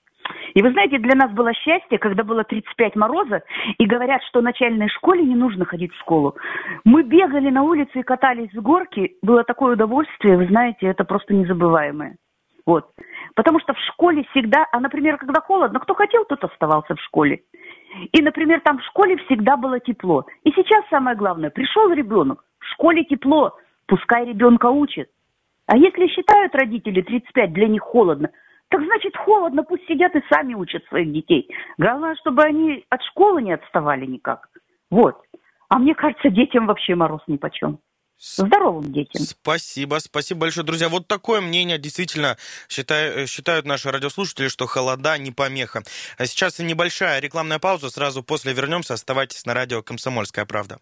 И 0.54 0.62
вы 0.62 0.72
знаете, 0.72 0.98
для 0.98 1.16
нас 1.16 1.32
было 1.32 1.54
счастье, 1.54 1.98
когда 1.98 2.24
было 2.24 2.44
35 2.44 2.96
мороза, 2.96 3.44
и 3.78 3.86
говорят, 3.86 4.22
что 4.24 4.40
в 4.40 4.44
начальной 4.44 4.90
школе 4.90 5.24
не 5.24 5.36
нужно 5.36 5.66
ходить 5.66 5.94
в 5.94 6.00
школу. 6.00 6.36
Мы 6.84 7.04
бегали 7.04 7.50
на 7.50 7.64
улице 7.64 8.00
и 8.00 8.04
катались 8.04 8.52
с 8.52 8.62
горки. 8.62 9.16
Было 9.22 9.44
такое 9.44 9.74
удовольствие, 9.74 10.38
вы 10.38 10.48
знаете, 10.48 10.88
это 10.88 11.04
просто 11.04 11.34
незабываемое. 11.34 12.18
Вот. 12.66 12.90
Потому 13.36 13.60
что 13.62 13.74
в 13.74 13.80
школе 13.80 14.26
всегда, 14.32 14.66
а, 14.72 14.80
например, 14.80 15.18
когда 15.18 15.40
холодно, 15.40 15.80
кто 15.80 15.94
хотел, 15.94 16.26
тот 16.26 16.44
оставался 16.44 16.96
в 16.96 17.02
школе. 17.02 17.42
И, 18.12 18.22
например, 18.22 18.62
там 18.62 18.80
в 18.80 18.84
школе 18.84 19.16
всегда 19.26 19.56
было 19.56 19.80
тепло. 19.80 20.26
И 20.44 20.52
сейчас 20.52 20.84
самое 20.90 21.16
главное, 21.16 21.50
пришел 21.50 21.90
ребенок, 21.92 22.44
в 22.60 22.66
школе 22.74 23.06
тепло, 23.06 23.56
пускай 23.86 24.26
ребенка 24.26 24.68
учат. 24.68 25.08
А 25.66 25.78
если 25.78 26.08
считают 26.08 26.56
родители 26.56 27.02
35, 27.02 27.54
для 27.54 27.68
них 27.68 27.82
холодно, 27.82 28.30
так 28.70 28.82
значит, 28.84 29.16
холодно, 29.16 29.64
пусть 29.64 29.86
сидят 29.88 30.16
и 30.16 30.22
сами 30.30 30.54
учат 30.54 30.84
своих 30.86 31.12
детей. 31.14 31.50
Главное, 31.78 32.16
чтобы 32.16 32.44
они 32.44 32.86
от 32.90 33.02
школы 33.04 33.42
не 33.42 33.54
отставали 33.54 34.06
никак. 34.06 34.50
Вот. 34.90 35.16
А 35.70 35.80
мне 35.80 35.96
кажется, 35.96 36.30
детям 36.30 36.68
вообще 36.68 36.96
мороз 36.96 37.22
ни 37.28 37.38
почем. 37.38 37.80
Здоровым 38.20 38.92
детям. 38.92 39.22
Спасибо, 39.22 40.00
спасибо 40.00 40.42
большое, 40.42 40.66
друзья. 40.66 40.90
Вот 40.90 41.08
такое 41.08 41.40
мнение 41.40 41.78
действительно 41.78 42.38
считаю, 42.68 43.28
считают 43.28 43.68
наши 43.68 43.92
радиослушатели, 43.92 44.48
что 44.48 44.66
холода 44.66 45.18
не 45.20 45.32
помеха. 45.32 45.84
А 46.18 46.26
сейчас 46.26 46.58
небольшая 46.58 47.20
рекламная 47.20 47.60
пауза, 47.60 47.90
сразу 47.90 48.24
после 48.24 48.54
вернемся. 48.54 48.96
Оставайтесь 48.96 49.46
на 49.46 49.54
радио 49.54 49.84
«Комсомольская 49.84 50.46
правда». 50.46 50.80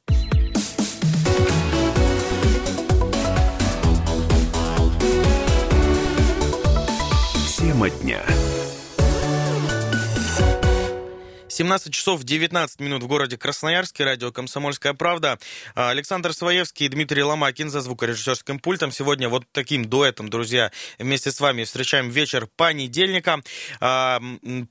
Тема 7.75 7.89
дня. 7.89 8.44
17 11.55 11.93
часов 11.93 12.21
19 12.21 12.81
минут 12.81 13.03
в 13.03 13.07
городе 13.07 13.37
Красноярске. 13.37 14.03
Радио 14.03 14.29
«Комсомольская 14.29 14.93
правда». 14.93 15.39
А, 15.73 15.89
Александр 15.89 16.33
Своевский 16.33 16.87
и 16.87 16.89
Дмитрий 16.89 17.23
Ломакин 17.23 17.69
за 17.69 17.79
звукорежиссерским 17.79 18.59
пультом. 18.59 18.91
Сегодня 18.91 19.29
вот 19.29 19.45
таким 19.53 19.85
дуэтом, 19.85 20.27
друзья, 20.27 20.73
вместе 20.99 21.31
с 21.31 21.39
вами 21.39 21.63
встречаем 21.63 22.09
вечер 22.09 22.49
понедельника. 22.57 23.41
А, 23.79 24.21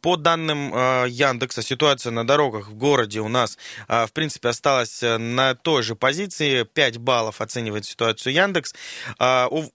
по 0.03 0.17
данным 0.17 0.73
а, 0.75 1.07
Яндекса, 1.07 1.63
ситуация 1.63 2.11
на 2.11 2.27
дорогах 2.27 2.69
в 2.69 2.75
городе 2.75 3.21
у 3.21 3.29
нас, 3.29 3.57
в 3.89 4.11
принципе, 4.13 4.51
осталась 4.51 5.01
на 5.01 5.55
той 5.55 5.83
же 5.83 5.97
позиции. 5.97 6.65
5 6.65 6.99
баллов 6.99 7.41
оценивает 7.41 7.87
ситуацию 7.87 8.35
Яндекс. 8.35 8.75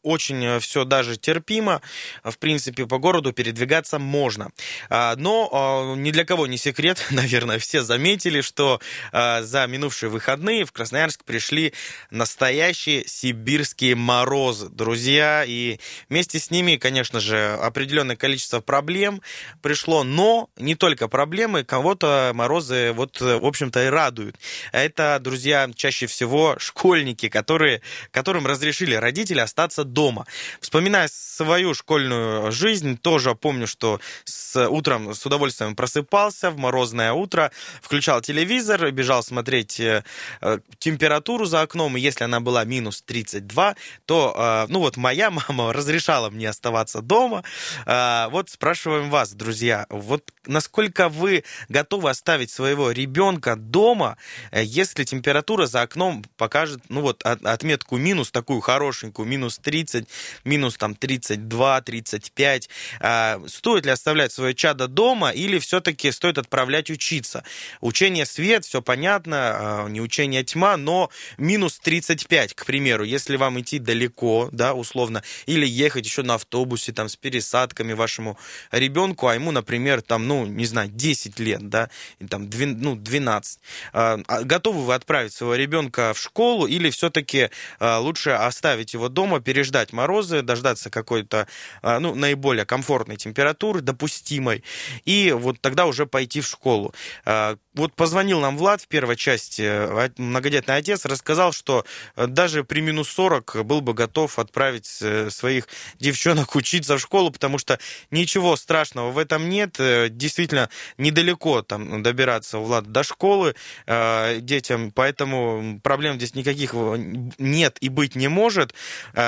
Очень 0.03 0.59
все 0.59 0.85
даже 0.85 1.17
терпимо. 1.17 1.81
В 2.23 2.37
принципе, 2.37 2.85
по 2.85 2.99
городу 2.99 3.33
передвигаться 3.33 3.97
можно. 3.97 4.51
Но 4.91 5.95
ни 5.97 6.11
для 6.11 6.23
кого 6.23 6.45
не 6.45 6.57
секрет, 6.57 6.98
наверное, 7.11 7.59
все 7.59 7.81
заметили, 7.81 8.41
что 8.41 8.79
э, 9.11 9.41
за 9.43 9.67
минувшие 9.67 10.09
выходные 10.09 10.65
в 10.65 10.71
Красноярск 10.71 11.23
пришли 11.23 11.73
настоящие 12.11 13.05
сибирские 13.07 13.95
морозы, 13.95 14.69
друзья, 14.69 15.43
и 15.45 15.79
вместе 16.09 16.39
с 16.39 16.51
ними, 16.51 16.77
конечно 16.77 17.19
же, 17.19 17.53
определенное 17.61 18.15
количество 18.15 18.59
проблем 18.59 19.21
пришло, 19.61 20.03
но 20.03 20.49
не 20.57 20.75
только 20.75 21.07
проблемы, 21.07 21.63
кого-то 21.63 22.31
морозы, 22.33 22.91
вот, 22.93 23.19
в 23.21 23.45
общем-то, 23.45 23.85
и 23.85 23.87
радуют. 23.87 24.37
Это, 24.71 25.19
друзья, 25.21 25.69
чаще 25.75 26.07
всего 26.07 26.57
школьники, 26.59 27.29
которые, 27.29 27.81
которым 28.11 28.45
разрешили 28.45 28.95
родители 28.95 29.39
остаться 29.39 29.83
дома. 29.83 30.25
Вспоминая 30.61 31.07
свою 31.11 31.73
школьную 31.73 32.51
жизнь, 32.51 32.97
тоже 32.97 33.35
помню, 33.35 33.67
что 33.67 33.99
с 34.25 34.67
утром 34.67 35.13
с 35.13 35.25
удовольствием 35.25 35.75
просыпался 35.75 36.51
в 36.51 36.57
мороз 36.57 36.88
морозное 36.89 37.13
утро, 37.13 37.51
включал 37.81 38.21
телевизор, 38.21 38.91
бежал 38.91 39.23
смотреть 39.23 39.79
э, 39.79 40.03
э, 40.41 40.59
температуру 40.79 41.45
за 41.45 41.61
окном, 41.61 41.97
и 41.97 42.01
если 42.01 42.23
она 42.23 42.39
была 42.39 42.65
минус 42.65 43.01
32, 43.01 43.75
то, 44.05 44.35
э, 44.35 44.71
ну 44.71 44.79
вот 44.79 44.97
моя 44.97 45.29
мама 45.49 45.73
разрешала 45.73 46.29
мне 46.29 46.49
оставаться 46.49 47.01
дома. 47.01 47.43
Вот 47.85 48.49
спрашиваем 48.49 49.09
вас, 49.09 49.33
друзья, 49.33 49.85
вот 49.89 50.23
насколько 50.45 51.09
вы 51.09 51.43
готовы 51.69 52.09
оставить 52.09 52.51
своего 52.51 52.91
ребенка 52.91 53.55
дома, 53.55 54.17
если 54.51 55.03
температура 55.03 55.65
за 55.65 55.81
окном 55.81 56.23
покажет, 56.37 56.81
ну 56.89 57.01
вот 57.01 57.23
от, 57.23 57.45
отметку 57.45 57.97
минус, 57.97 58.31
такую 58.31 58.61
хорошенькую, 58.61 59.27
минус 59.27 59.59
30, 59.59 60.07
минус 60.43 60.77
там 60.77 60.95
32, 60.95 61.81
35. 61.81 62.69
Э, 62.99 63.39
стоит 63.47 63.85
ли 63.85 63.91
оставлять 63.91 64.31
свое 64.31 64.53
чадо 64.53 64.87
дома 64.87 65.29
или 65.31 65.59
все-таки 65.59 66.11
стоит 66.11 66.37
отправлять 66.37 66.78
начать 66.79 66.89
учиться. 66.89 67.43
Учение 67.81 68.25
свет, 68.25 68.65
все 68.65 68.81
понятно, 68.81 69.37
а, 69.37 69.87
не 69.89 70.01
учение 70.01 70.43
тьма, 70.43 70.77
но 70.77 71.09
минус 71.37 71.79
35, 71.79 72.53
к 72.53 72.65
примеру, 72.65 73.03
если 73.03 73.37
вам 73.37 73.59
идти 73.59 73.79
далеко, 73.79 74.49
да, 74.51 74.73
условно, 74.73 75.23
или 75.47 75.65
ехать 75.67 76.05
еще 76.05 76.23
на 76.23 76.35
автобусе, 76.35 76.93
там, 76.93 77.09
с 77.09 77.15
пересадками 77.15 77.93
вашему 77.93 78.37
ребенку, 78.71 79.27
а 79.27 79.35
ему, 79.35 79.51
например, 79.51 80.01
там, 80.01 80.27
ну, 80.27 80.45
не 80.45 80.65
знаю, 80.65 80.89
10 80.89 81.39
лет, 81.39 81.69
да, 81.69 81.89
там, 82.29 82.49
2, 82.49 82.65
ну, 82.67 82.95
12. 82.95 83.59
А, 83.93 84.19
а 84.27 84.43
готовы 84.43 84.85
вы 84.85 84.93
отправить 84.93 85.33
своего 85.33 85.55
ребенка 85.55 86.13
в 86.13 86.19
школу 86.19 86.67
или 86.67 86.89
все-таки 86.89 87.49
лучше 87.79 88.31
оставить 88.31 88.93
его 88.93 89.09
дома, 89.09 89.39
переждать 89.39 89.93
морозы, 89.93 90.41
дождаться 90.41 90.89
какой-то, 90.89 91.47
ну, 91.83 92.15
наиболее 92.15 92.65
комфортной 92.65 93.17
температуры, 93.17 93.81
допустимой, 93.81 94.63
и 95.05 95.31
вот 95.37 95.59
тогда 95.61 95.85
уже 95.85 96.05
пойти 96.05 96.41
в 96.41 96.47
школу? 96.47 96.68
Школу. 96.69 96.93
А, 97.25 97.57
вот 97.79 97.95
позвонил 97.95 98.41
нам 98.41 98.57
Влад 98.57 98.81
в 98.81 98.87
первой 98.87 99.15
части, 99.15 99.61
э, 99.61 100.09
многодетный 100.17 100.75
отец, 100.75 101.05
рассказал, 101.05 101.53
что 101.53 101.85
э, 102.15 102.27
даже 102.27 102.63
при 102.63 102.81
минус 102.81 103.09
40 103.09 103.63
был 103.63 103.81
бы 103.81 103.93
готов 103.93 104.37
отправить 104.37 104.97
э, 105.01 105.29
своих 105.29 105.67
девчонок 105.99 106.55
учиться 106.55 106.97
в 106.97 106.99
школу, 106.99 107.31
потому 107.31 107.57
что 107.57 107.79
ничего 108.11 108.55
страшного 108.55 109.11
в 109.11 109.17
этом 109.17 109.49
нет. 109.49 109.77
Действительно, 109.77 110.69
недалеко 110.97 111.61
там 111.61 112.03
добираться, 112.03 112.57
Влад, 112.57 112.91
до 112.91 113.03
школы 113.03 113.55
детям, 113.87 114.91
поэтому 114.91 115.79
проблем 115.81 116.17
здесь 116.17 116.35
никаких 116.35 116.73
нет 116.73 117.77
и 117.81 117.89
быть 117.89 118.15
не 118.15 118.27
может. 118.27 118.73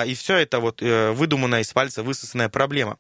И 0.06 0.16
все 0.16 0.38
это 0.38 0.60
вот 0.60 0.82
выдуманная 0.82 1.62
из 1.62 1.72
пальца 1.72 2.04
высосанная 2.04 2.50
проблема. 2.50 2.98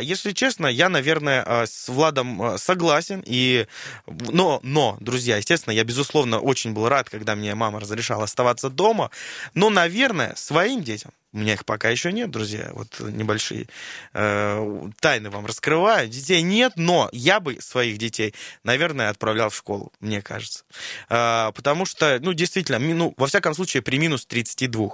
Если 0.00 0.32
честно, 0.32 0.66
я, 0.66 0.88
наверное, 0.88 1.66
с 1.66 1.88
Владом 1.88 2.58
согласен, 2.58 3.22
и 3.24 3.66
но, 4.06 4.60
но, 4.62 4.96
друзья, 5.00 5.36
естественно, 5.36 5.72
я, 5.72 5.84
безусловно, 5.84 6.38
очень 6.38 6.72
был 6.72 6.88
рад, 6.88 7.08
когда 7.10 7.34
мне 7.34 7.54
мама 7.54 7.80
разрешала 7.80 8.24
оставаться 8.24 8.70
дома, 8.70 9.10
но, 9.54 9.70
наверное, 9.70 10.34
своим 10.36 10.82
детям 10.82 11.12
у 11.32 11.38
меня 11.38 11.54
их 11.54 11.64
пока 11.64 11.88
еще 11.88 12.12
нет, 12.12 12.30
друзья. 12.30 12.68
Вот 12.74 13.00
небольшие 13.00 13.66
э, 14.12 14.90
тайны 15.00 15.30
вам 15.30 15.46
раскрываю. 15.46 16.06
Детей 16.06 16.42
нет, 16.42 16.74
но 16.76 17.08
я 17.12 17.40
бы 17.40 17.58
своих 17.60 17.96
детей, 17.96 18.34
наверное, 18.64 19.08
отправлял 19.08 19.48
в 19.48 19.56
школу, 19.56 19.90
мне 20.00 20.20
кажется. 20.20 20.64
Э, 21.08 21.50
потому 21.54 21.86
что, 21.86 22.18
ну, 22.20 22.34
действительно, 22.34 22.78
ну, 22.78 23.14
во 23.16 23.28
всяком 23.28 23.54
случае, 23.54 23.82
при 23.82 23.96
минус 23.96 24.26
32. 24.26 24.90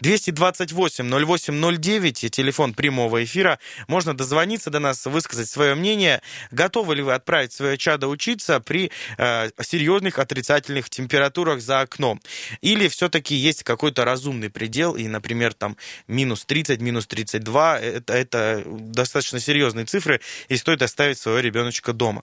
228-08-09, 0.00 2.30
телефон 2.30 2.72
прямого 2.72 3.22
эфира. 3.22 3.58
Можно 3.86 4.16
дозвониться 4.16 4.70
до 4.70 4.78
нас, 4.78 5.04
высказать 5.04 5.50
свое 5.50 5.74
мнение. 5.74 6.22
Готовы 6.50 6.96
ли 6.96 7.02
вы 7.02 7.12
отправить 7.12 7.52
свое 7.52 7.76
чадо 7.76 8.08
учиться 8.08 8.60
при 8.60 8.90
э, 9.18 9.50
серьезных 9.60 10.18
отрицательных 10.18 10.88
температурах 10.88 11.60
за 11.60 11.80
окном? 11.80 12.22
Или 12.62 12.88
все-таки 12.88 13.34
есть 13.34 13.62
какой-то 13.62 14.06
разумный 14.06 14.48
предел, 14.48 14.96
и, 14.96 15.06
например, 15.06 15.52
там 15.52 15.76
минус 16.08 16.44
30, 16.44 16.80
минус 16.80 17.06
32. 17.06 17.80
Это, 17.80 18.12
это 18.12 18.62
достаточно 18.66 19.40
серьезные 19.40 19.86
цифры, 19.86 20.20
и 20.48 20.56
стоит 20.56 20.82
оставить 20.82 21.18
своего 21.18 21.40
ребеночка 21.40 21.92
дома. 21.92 22.22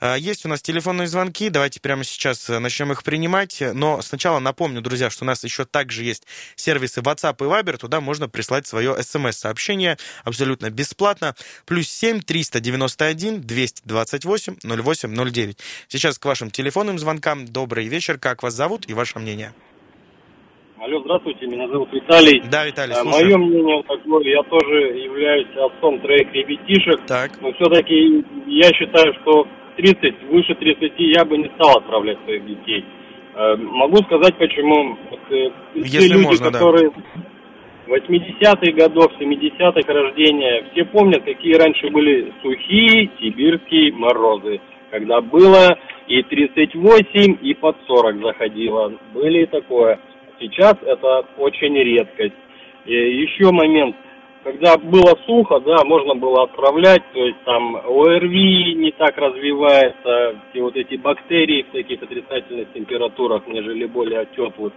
А, 0.00 0.16
есть 0.16 0.44
у 0.44 0.48
нас 0.48 0.62
телефонные 0.62 1.08
звонки, 1.08 1.48
давайте 1.50 1.80
прямо 1.80 2.04
сейчас 2.04 2.48
начнем 2.48 2.92
их 2.92 3.02
принимать. 3.02 3.62
Но 3.72 4.02
сначала 4.02 4.38
напомню, 4.38 4.80
друзья, 4.80 5.10
что 5.10 5.24
у 5.24 5.26
нас 5.26 5.44
еще 5.44 5.64
также 5.64 6.04
есть 6.04 6.26
сервисы 6.56 7.00
WhatsApp 7.00 7.36
и 7.40 7.48
Viber, 7.48 7.76
туда 7.76 8.00
можно 8.00 8.28
прислать 8.28 8.66
свое 8.66 9.02
смс-сообщение 9.02 9.98
абсолютно 10.24 10.70
бесплатно. 10.70 11.34
Плюс 11.64 11.88
7 11.88 12.20
391 12.20 13.40
228 13.40 14.56
0809. 14.62 15.58
Сейчас 15.88 16.18
к 16.18 16.24
вашим 16.24 16.50
телефонным 16.50 16.98
звонкам. 16.98 17.46
Добрый 17.46 17.86
вечер, 17.88 18.18
как 18.18 18.42
вас 18.42 18.54
зовут 18.54 18.88
и 18.88 18.94
ваше 18.94 19.18
мнение? 19.18 19.54
Алло, 20.84 21.00
здравствуйте, 21.00 21.46
меня 21.46 21.66
зовут 21.68 21.90
Виталий. 21.94 22.42
Да, 22.52 22.66
Виталий, 22.66 22.92
слушаю. 22.92 23.24
Мое 23.24 23.38
мнение 23.38 23.82
такое, 23.84 24.22
я 24.24 24.42
тоже 24.42 24.98
являюсь 25.00 25.48
отцом 25.56 25.98
троих 26.00 26.30
ребятишек. 26.34 27.06
Так. 27.06 27.30
Но 27.40 27.50
все-таки 27.54 28.22
я 28.48 28.68
считаю, 28.74 29.14
что 29.22 29.48
30, 29.78 30.24
выше 30.28 30.54
30 30.54 30.92
я 30.98 31.24
бы 31.24 31.38
не 31.38 31.48
стал 31.54 31.78
отправлять 31.78 32.18
своих 32.24 32.44
детей. 32.46 32.84
Э, 33.34 33.56
могу 33.56 33.96
сказать, 34.04 34.36
почему. 34.36 34.98
Вот, 35.08 35.20
э, 35.30 35.48
Если 35.74 36.12
люди, 36.12 36.26
можно, 36.26 36.52
которые... 36.52 36.90
Да. 36.90 37.22
80-х 37.86 38.72
годов, 38.72 39.06
70-х 39.18 39.90
рождения, 39.90 40.66
все 40.72 40.84
помнят, 40.84 41.24
какие 41.24 41.54
раньше 41.54 41.88
были 41.88 42.30
сухие 42.42 43.10
сибирские 43.20 43.90
морозы, 43.94 44.60
когда 44.90 45.22
было 45.22 45.78
и 46.08 46.22
38, 46.22 47.38
и 47.40 47.54
под 47.54 47.76
40 47.86 48.20
заходило. 48.20 48.92
Были 49.14 49.44
и 49.44 49.46
такое. 49.46 49.98
Сейчас 50.44 50.74
это 50.82 51.24
очень 51.38 51.74
редкость. 51.74 52.34
И 52.84 52.92
еще 52.92 53.50
момент, 53.50 53.96
когда 54.42 54.76
было 54.76 55.16
сухо, 55.24 55.58
да, 55.60 55.84
можно 55.84 56.14
было 56.14 56.42
отправлять, 56.42 57.02
то 57.14 57.24
есть 57.24 57.38
там 57.44 57.76
ОРВИ 57.76 58.74
не 58.74 58.92
так 58.92 59.16
развивается, 59.16 60.38
все 60.50 60.62
вот 60.62 60.76
эти 60.76 60.96
бактерии 60.96 61.62
в 61.62 61.72
таких 61.72 62.02
отрицательных 62.02 62.70
температурах, 62.74 63.46
нежели 63.46 63.86
более 63.86 64.26
теплых. 64.36 64.74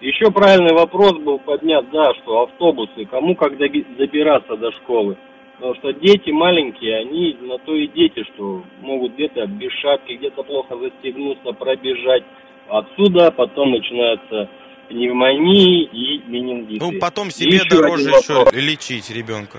Еще 0.00 0.30
правильный 0.30 0.74
вопрос 0.74 1.14
был 1.14 1.40
поднят, 1.40 1.90
да, 1.90 2.14
что 2.22 2.42
автобусы, 2.42 3.04
кому 3.06 3.34
как 3.34 3.56
добираться 3.56 4.56
до 4.56 4.70
школы. 4.72 5.16
Потому 5.56 5.74
что 5.74 5.92
дети 5.92 6.30
маленькие, 6.30 6.98
они 6.98 7.36
на 7.40 7.58
то 7.58 7.74
и 7.74 7.88
дети, 7.88 8.22
что 8.34 8.62
могут 8.80 9.14
где-то 9.14 9.46
без 9.46 9.72
шапки, 9.72 10.12
где-то 10.12 10.44
плохо 10.44 10.76
застегнуться, 10.76 11.52
пробежать. 11.52 12.22
Отсюда 12.68 13.32
потом 13.32 13.72
начинается 13.72 14.48
пневмонии 14.88 15.84
и 15.84 16.22
менингиты. 16.26 16.84
Ну, 16.84 16.98
потом 17.00 17.30
себе 17.30 17.56
еще 17.56 17.68
дороже 17.68 18.10
еще 18.10 18.44
лечить 18.52 19.10
ребенка. 19.10 19.58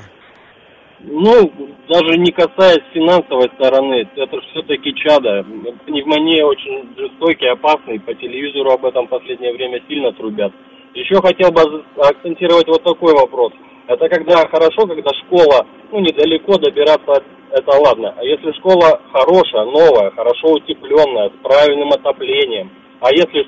Ну, 0.99 1.51
даже 1.87 2.17
не 2.17 2.31
касаясь 2.31 2.83
финансовой 2.93 3.49
стороны, 3.55 4.07
это 4.15 4.41
все-таки 4.49 4.93
чада. 4.95 5.45
Пневмония 5.85 6.45
очень 6.45 6.89
жестокий, 6.97 7.47
опасный, 7.47 7.99
по 7.99 8.13
телевизору 8.15 8.71
об 8.71 8.85
этом 8.85 9.05
в 9.05 9.09
последнее 9.09 9.53
время 9.53 9.81
сильно 9.87 10.11
трубят. 10.13 10.53
Еще 10.93 11.21
хотел 11.21 11.51
бы 11.51 11.83
акцентировать 11.97 12.67
вот 12.67 12.83
такой 12.83 13.13
вопрос. 13.13 13.51
Это 13.87 14.09
когда 14.09 14.47
хорошо, 14.47 14.87
когда 14.87 15.11
школа, 15.25 15.67
ну, 15.91 15.99
недалеко 15.99 16.57
добираться, 16.57 17.23
это 17.51 17.71
ладно. 17.77 18.15
А 18.17 18.23
если 18.23 18.51
школа 18.53 18.99
хорошая, 19.11 19.65
новая, 19.65 20.11
хорошо 20.11 20.53
утепленная, 20.53 21.29
с 21.29 21.43
правильным 21.43 21.89
отоплением, 21.89 22.71
а 23.01 23.11
если 23.11 23.45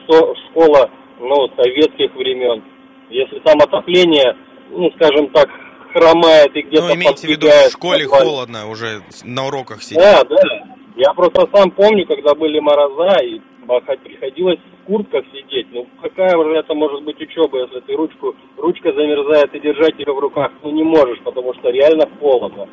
школа 0.49 0.91
ну, 1.19 1.47
советских 1.55 2.15
времен. 2.15 2.63
Если 3.09 3.39
там 3.39 3.57
отопление, 3.59 4.35
ну, 4.69 4.91
скажем 4.95 5.29
так, 5.29 5.49
хромает 5.93 6.55
и 6.55 6.61
где-то 6.61 6.87
Ну, 6.87 6.95
имейте 6.95 7.27
в 7.27 7.29
виду, 7.29 7.47
в 7.47 7.71
школе 7.71 8.03
подвалит. 8.03 8.27
холодно 8.27 8.69
уже 8.69 9.01
на 9.23 9.47
уроках 9.47 9.81
сидеть. 9.81 9.99
Да, 9.99 10.23
да. 10.23 10.37
Я 10.95 11.13
просто 11.13 11.47
сам 11.53 11.71
помню, 11.71 12.05
когда 12.07 12.33
были 12.33 12.59
мороза, 12.59 13.17
и 13.23 13.39
приходилось 14.03 14.59
в 14.59 14.85
куртках 14.87 15.23
сидеть. 15.33 15.67
Ну, 15.71 15.87
какая 16.01 16.35
уже 16.37 16.55
это 16.55 16.73
может 16.73 17.03
быть 17.03 17.19
учеба, 17.19 17.61
если 17.61 17.79
ты 17.81 17.95
ручку, 17.95 18.35
ручка 18.57 18.91
замерзает 18.93 19.53
и 19.53 19.59
держать 19.59 19.97
ее 19.99 20.13
в 20.13 20.19
руках, 20.19 20.51
ну, 20.63 20.71
не 20.71 20.83
можешь, 20.83 21.19
потому 21.23 21.53
что 21.55 21.69
реально 21.69 22.09
холодно. 22.19 22.67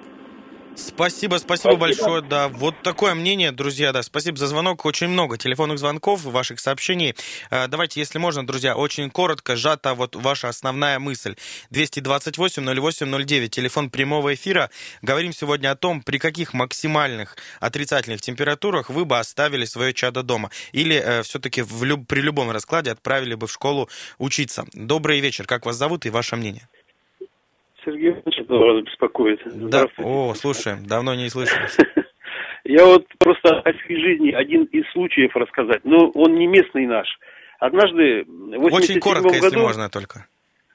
Спасибо, 0.77 1.37
спасибо, 1.37 1.37
спасибо 1.37 1.77
большое. 1.77 2.23
Да, 2.23 2.49
вот 2.49 2.75
такое 2.83 3.15
мнение, 3.15 3.53
друзья. 3.53 3.93
Да, 3.93 4.03
спасибо 4.03 4.37
за 4.37 4.49
звонок. 4.49 4.85
Очень 4.85 5.09
много 5.09 5.39
телефонных 5.39 5.79
звонков, 5.79 6.25
ваших 6.25 6.59
сообщений. 6.59 7.15
А, 7.51 7.69
давайте, 7.69 8.01
если 8.01 8.19
можно, 8.19 8.47
друзья, 8.47 8.77
очень 8.77 9.11
коротко, 9.11 9.55
сжата 9.57 9.95
вот 9.95 10.17
ваша 10.17 10.49
основная 10.49 10.99
мысль. 10.99 11.37
228-08-09, 11.71 13.49
телефон 13.49 13.91
прямого 13.91 14.35
эфира. 14.35 14.71
Говорим 15.03 15.33
сегодня 15.33 15.71
о 15.71 15.77
том, 15.77 16.03
при 16.03 16.19
каких 16.19 16.55
максимальных 16.55 17.37
отрицательных 17.61 18.21
температурах 18.21 18.91
вы 18.91 19.05
бы 19.05 19.19
оставили 19.19 19.67
свое 19.67 19.93
чадо 19.93 20.23
дома. 20.23 20.51
Или 20.73 20.97
э, 20.97 21.23
все-таки 21.23 21.65
люб, 21.83 22.07
при 22.09 22.21
любом 22.21 22.51
раскладе 22.51 22.91
отправили 22.91 23.35
бы 23.35 23.47
в 23.47 23.53
школу 23.53 23.89
учиться. 24.19 24.65
Добрый 24.73 25.21
вечер. 25.21 25.47
Как 25.47 25.67
вас 25.67 25.77
зовут 25.77 26.05
и 26.07 26.11
ваше 26.11 26.37
мнение? 26.37 26.69
Сергей 27.85 28.15
вас 28.59 28.85
беспокоит. 28.85 29.41
Да. 29.45 29.87
О, 29.99 30.35
слушаем, 30.35 30.87
давно 30.87 31.15
не 31.15 31.29
слышались. 31.29 31.77
Я 32.65 32.87
вот 32.87 33.07
просто 33.19 33.61
о 33.61 33.73
своей 33.73 34.01
жизни 34.01 34.31
один 34.33 34.65
из 34.65 34.91
случаев 34.93 35.37
рассказать, 35.37 35.85
но 35.85 36.11
он 36.15 36.35
не 36.35 36.47
местный 36.47 36.87
наш. 36.87 37.07
Однажды 37.59 38.25
в 38.27 38.73
Очень 38.73 39.01
коротко, 39.01 39.29
году, 39.29 39.45
если 39.45 39.59
можно 39.59 39.89
только. 39.91 40.27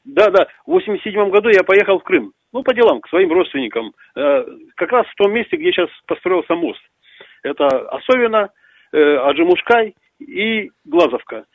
Да, 0.06 0.30
да, 0.30 0.48
в 0.66 0.72
87 0.72 1.30
году 1.30 1.50
я 1.50 1.64
поехал 1.64 2.00
в 2.00 2.04
Крым. 2.04 2.34
Ну, 2.54 2.64
по 2.64 2.74
делам, 2.74 3.02
к 3.02 3.10
своим 3.10 3.32
родственникам. 3.32 3.94
Э, 4.16 4.44
как 4.76 4.92
раз 4.92 5.06
в 5.08 5.16
том 5.16 5.34
месте, 5.34 5.58
где 5.58 5.72
сейчас 5.72 5.90
построился 6.08 6.56
мост. 6.56 6.82
Это 7.44 7.68
Особенно, 7.90 8.50
э, 8.92 8.98
Аджимушкай 8.98 9.94
и 10.20 10.72
Глазовка. 10.86 11.46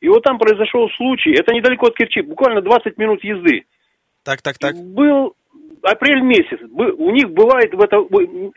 И 0.00 0.08
вот 0.08 0.22
там 0.22 0.38
произошел 0.38 0.90
случай, 0.90 1.32
это 1.32 1.54
недалеко 1.54 1.86
от 1.86 1.96
Керчи, 1.96 2.20
буквально 2.20 2.60
20 2.60 2.98
минут 2.98 3.24
езды. 3.24 3.64
Так, 4.24 4.42
так, 4.42 4.58
так. 4.58 4.74
Был 4.76 5.34
апрель 5.82 6.22
месяц. 6.22 6.58
У 6.72 7.10
них 7.10 7.30
бывает 7.30 7.72
в 7.72 7.80
это 7.80 7.98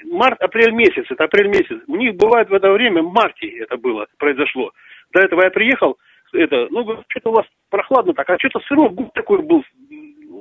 март, 0.06 0.42
апрель 0.42 0.74
месяц, 0.74 1.06
это 1.10 1.26
апрель 1.26 1.48
месяц. 1.48 1.82
У 1.88 1.96
них 1.96 2.16
бывает 2.16 2.50
в 2.50 2.54
это 2.54 2.72
время, 2.72 3.02
в 3.02 3.12
марте 3.12 3.48
это 3.48 3.78
было, 3.78 4.08
произошло. 4.18 4.72
До 5.14 5.22
этого 5.22 5.44
я 5.44 5.50
приехал, 5.50 5.98
это, 6.34 6.68
ну, 6.70 6.86
что-то 7.10 7.30
у 7.30 7.34
вас 7.34 7.46
прохладно 7.70 8.14
так, 8.14 8.30
а 8.30 8.38
что-то 8.38 8.60
сырой 8.68 8.90
губ 8.90 9.12
такой 9.14 9.42
был, 9.42 9.64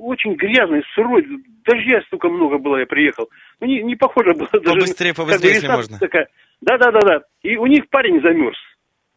очень 0.02 0.35
грязный, 0.35 0.83
сырой, 0.94 1.26
дождя 1.64 2.02
столько 2.07 2.28
много 2.28 2.59
было, 2.59 2.76
я 2.76 2.87
приехал. 2.87 3.28
Ну, 3.61 3.66
не, 3.66 3.83
не 3.83 3.96
похоже 3.96 4.35
было 4.35 4.48
даже... 4.52 4.81
Побыстрее, 4.81 5.14
побыстрее, 5.14 5.54
если 5.54 5.68
можно. 5.68 5.98
Такая. 5.98 6.28
Да, 6.61 6.76
да, 6.78 6.90
да, 6.90 7.00
да. 7.00 7.20
И 7.42 7.57
у 7.57 7.66
них 7.66 7.88
парень 7.90 8.20
замерз. 8.20 8.59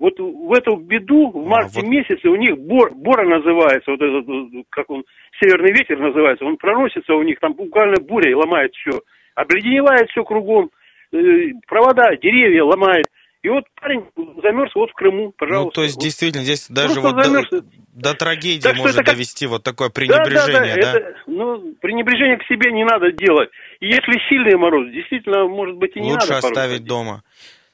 Вот 0.02 0.18
в 0.18 0.52
эту 0.54 0.78
беду 0.78 1.30
в 1.30 1.38
а, 1.38 1.50
марте 1.50 1.80
а, 1.80 1.84
вот... 1.84 1.92
месяце 1.92 2.28
у 2.28 2.36
них 2.36 2.58
бор, 2.58 2.92
бора 2.96 3.24
называется, 3.24 3.92
вот 3.92 4.02
этот, 4.02 4.66
как 4.72 4.90
он, 4.90 5.04
северный 5.40 5.72
ветер 5.72 6.00
называется, 6.00 6.44
он 6.44 6.58
проносится 6.58 7.14
у 7.14 7.22
них, 7.22 7.40
там 7.40 7.54
буквально 7.54 8.02
буря 8.02 8.32
и 8.32 8.34
ломает 8.34 8.74
все. 8.74 9.00
Обледеневает 9.36 10.10
все 10.10 10.24
кругом, 10.24 10.72
э, 11.14 11.18
провода, 11.68 12.16
деревья 12.20 12.64
ломает. 12.64 13.06
И 13.44 13.50
вот 13.50 13.66
парень 13.80 14.06
замерз 14.42 14.74
вот 14.74 14.90
в 14.90 14.94
Крыму, 14.94 15.34
пожалуйста. 15.38 15.66
Ну, 15.66 15.72
то 15.72 15.84
есть, 15.84 16.00
действительно, 16.00 16.44
здесь 16.44 16.68
даже 16.68 17.00
вот 17.00 17.16
до, 17.18 17.62
до 17.94 18.16
трагедии 18.16 18.62
так 18.62 18.78
может 18.78 19.02
это 19.02 19.14
довести 19.14 19.46
вот 19.46 19.62
такое 19.62 19.90
пренебрежение, 19.90 20.78
да? 20.78 20.82
да, 20.82 20.92
да? 20.94 21.00
Это, 21.00 21.18
ну, 21.28 21.76
пренебрежение 21.80 22.38
к 22.38 22.44
себе 22.46 22.72
не 22.72 22.86
надо 22.86 23.12
делать. 23.12 23.50
И 23.80 23.86
если 23.86 24.18
сильный 24.30 24.58
мороз, 24.58 24.92
действительно, 24.92 25.48
может 25.48 25.76
быть, 25.76 25.96
и 25.96 26.00
не 26.00 26.12
Лучше 26.12 26.30
надо. 26.30 26.34
Лучше 26.34 26.48
оставить 26.48 26.86
дома. 26.86 27.22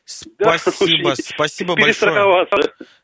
Спасибо, 0.07 1.09
да, 1.09 1.15
спасибо 1.21 1.75
большое. 1.79 2.47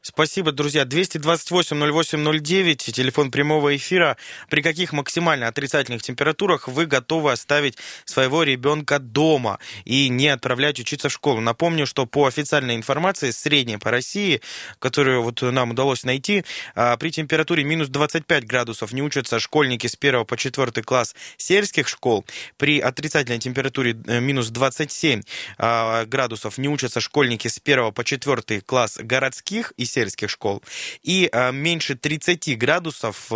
Спасибо, 0.01 0.51
друзья. 0.53 0.83
228-08-09, 0.83 2.75
телефон 2.75 3.29
прямого 3.29 3.75
эфира. 3.75 4.17
При 4.49 4.61
каких 4.61 4.93
максимально 4.93 5.47
отрицательных 5.47 6.01
температурах 6.01 6.67
вы 6.69 6.85
готовы 6.85 7.31
оставить 7.33 7.77
своего 8.05 8.43
ребенка 8.43 8.99
дома 8.99 9.59
и 9.83 10.07
не 10.09 10.29
отправлять 10.29 10.79
учиться 10.79 11.09
в 11.09 11.13
школу? 11.13 11.41
Напомню, 11.41 11.85
что 11.85 12.05
по 12.05 12.25
официальной 12.25 12.75
информации, 12.75 13.31
средняя 13.31 13.79
по 13.79 13.91
России, 13.91 14.41
которую 14.79 15.23
вот 15.23 15.41
нам 15.41 15.71
удалось 15.71 16.03
найти, 16.03 16.45
а, 16.75 16.95
при 16.97 17.09
температуре 17.09 17.63
минус 17.63 17.89
25 17.89 18.45
градусов 18.45 18.91
не 18.93 19.01
учатся 19.01 19.39
школьники 19.39 19.87
с 19.87 19.95
1 19.95 20.25
по 20.25 20.37
4 20.37 20.83
класс 20.83 21.15
сельских 21.37 21.87
школ. 21.87 22.25
При 22.57 22.79
отрицательной 22.79 23.39
температуре 23.39 23.95
э, 24.07 24.19
минус 24.19 24.49
27 24.49 25.21
а, 25.57 26.05
градусов 26.05 26.57
не 26.57 26.67
учатся 26.67 26.92
учатся 26.93 27.01
школьники 27.01 27.47
с 27.47 27.59
1 27.63 27.91
по 27.91 28.03
4 28.03 28.61
класс 28.61 28.97
городских 29.01 29.73
и 29.77 29.85
сельских 29.85 30.29
школ, 30.29 30.61
и 31.01 31.29
меньше 31.51 31.95
30 31.95 32.57
градусов 32.57 33.31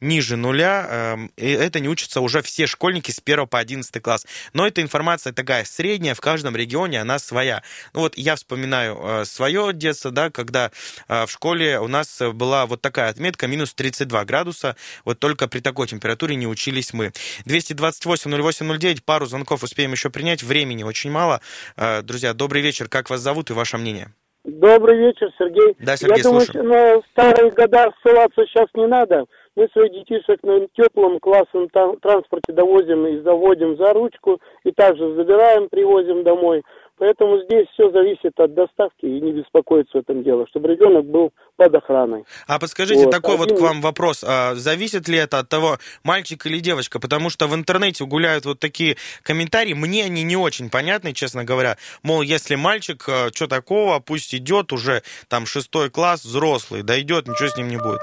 ниже 0.00 0.36
нуля, 0.36 1.18
это 1.36 1.80
не 1.80 1.88
учатся 1.88 2.20
уже 2.20 2.40
все 2.42 2.66
школьники 2.66 3.10
с 3.10 3.20
1 3.24 3.46
по 3.48 3.58
11 3.58 4.02
класс. 4.02 4.26
Но 4.52 4.66
эта 4.66 4.80
информация 4.80 5.32
такая 5.32 5.64
средняя, 5.64 6.14
в 6.14 6.20
каждом 6.20 6.54
регионе 6.56 7.00
она 7.00 7.18
своя. 7.18 7.62
Ну 7.94 8.00
вот 8.00 8.16
я 8.16 8.36
вспоминаю 8.36 9.24
свое 9.26 9.72
детство, 9.72 10.10
да, 10.10 10.30
когда 10.30 10.70
в 11.08 11.28
школе 11.28 11.80
у 11.80 11.88
нас 11.88 12.20
была 12.20 12.66
вот 12.66 12.80
такая 12.80 13.10
отметка, 13.10 13.46
минус 13.48 13.74
32 13.74 14.24
градуса, 14.24 14.76
вот 15.04 15.18
только 15.18 15.48
при 15.48 15.60
такой 15.60 15.88
температуре 15.88 16.36
не 16.36 16.46
учились 16.46 16.92
мы. 16.92 17.12
228-08-09, 17.46 19.02
пару 19.04 19.26
звонков 19.26 19.64
успеем 19.64 19.92
еще 19.92 20.10
принять, 20.10 20.42
времени 20.42 20.84
очень 20.84 21.10
мало. 21.10 21.40
Э, 21.76 22.02
друзья, 22.02 22.34
добрый 22.34 22.62
вечер, 22.62 22.83
как 22.88 23.10
вас 23.10 23.20
зовут 23.20 23.50
и 23.50 23.54
ваше 23.54 23.78
мнение? 23.78 24.08
Добрый 24.44 24.98
вечер, 24.98 25.30
Сергей. 25.38 25.74
Да, 25.78 25.96
Сергей, 25.96 26.18
Я 26.18 26.22
думаю, 26.22 26.42
слушаю. 26.42 26.64
на 26.64 27.00
старые 27.12 27.50
года 27.50 27.90
ссылаться 28.02 28.44
сейчас 28.46 28.66
не 28.74 28.86
надо. 28.86 29.24
Мы 29.56 29.68
своих 29.72 29.92
детишек 29.92 30.42
на 30.42 30.66
теплом 30.74 31.18
классном 31.18 31.68
транспорте 31.70 32.52
довозим 32.52 33.06
и 33.06 33.20
заводим 33.20 33.76
за 33.76 33.92
ручку, 33.94 34.40
и 34.64 34.72
также 34.72 35.14
забираем, 35.14 35.68
привозим 35.70 36.24
домой. 36.24 36.62
Поэтому 36.96 37.38
здесь 37.42 37.66
все 37.72 37.90
зависит 37.90 38.38
от 38.38 38.54
доставки 38.54 39.04
и 39.04 39.20
не 39.20 39.32
беспокоиться 39.32 39.98
в 39.98 40.00
этом 40.02 40.22
дело, 40.22 40.46
чтобы 40.48 40.68
ребенок 40.68 41.04
был 41.06 41.32
под 41.56 41.74
охраной. 41.74 42.24
А 42.46 42.60
подскажите, 42.60 43.04
вот. 43.04 43.10
такой 43.10 43.34
Один... 43.34 43.48
вот 43.48 43.58
к 43.58 43.60
вам 43.60 43.80
вопрос. 43.80 44.24
А 44.24 44.54
зависит 44.54 45.08
ли 45.08 45.18
это 45.18 45.40
от 45.40 45.48
того, 45.48 45.78
мальчик 46.04 46.46
или 46.46 46.60
девочка? 46.60 47.00
Потому 47.00 47.30
что 47.30 47.48
в 47.48 47.54
интернете 47.54 48.04
гуляют 48.04 48.46
вот 48.46 48.60
такие 48.60 48.96
комментарии, 49.22 49.74
мне 49.74 50.04
они 50.04 50.22
не 50.22 50.36
очень 50.36 50.70
понятны, 50.70 51.12
честно 51.12 51.44
говоря. 51.44 51.76
Мол, 52.04 52.22
если 52.22 52.54
мальчик, 52.54 53.04
а, 53.08 53.28
что 53.34 53.48
такого, 53.48 53.98
пусть 53.98 54.32
идет 54.32 54.72
уже 54.72 55.02
там 55.28 55.46
шестой 55.46 55.90
класс, 55.90 56.24
взрослый, 56.24 56.82
дойдет, 56.82 57.26
ничего 57.26 57.48
с 57.48 57.56
ним 57.56 57.68
не 57.68 57.76
будет. 57.76 58.00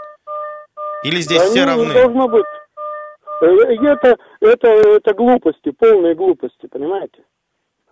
Или 1.03 1.21
здесь 1.21 1.41
да 1.41 1.49
все 1.49 1.65
равны? 1.65 1.87
Не 1.87 1.93
должно 1.93 2.27
быть. 2.27 2.45
Э, 3.41 3.45
это, 3.47 4.17
это, 4.41 4.67
это 4.67 5.13
глупости, 5.13 5.71
полные 5.71 6.13
глупости, 6.13 6.67
понимаете? 6.67 7.23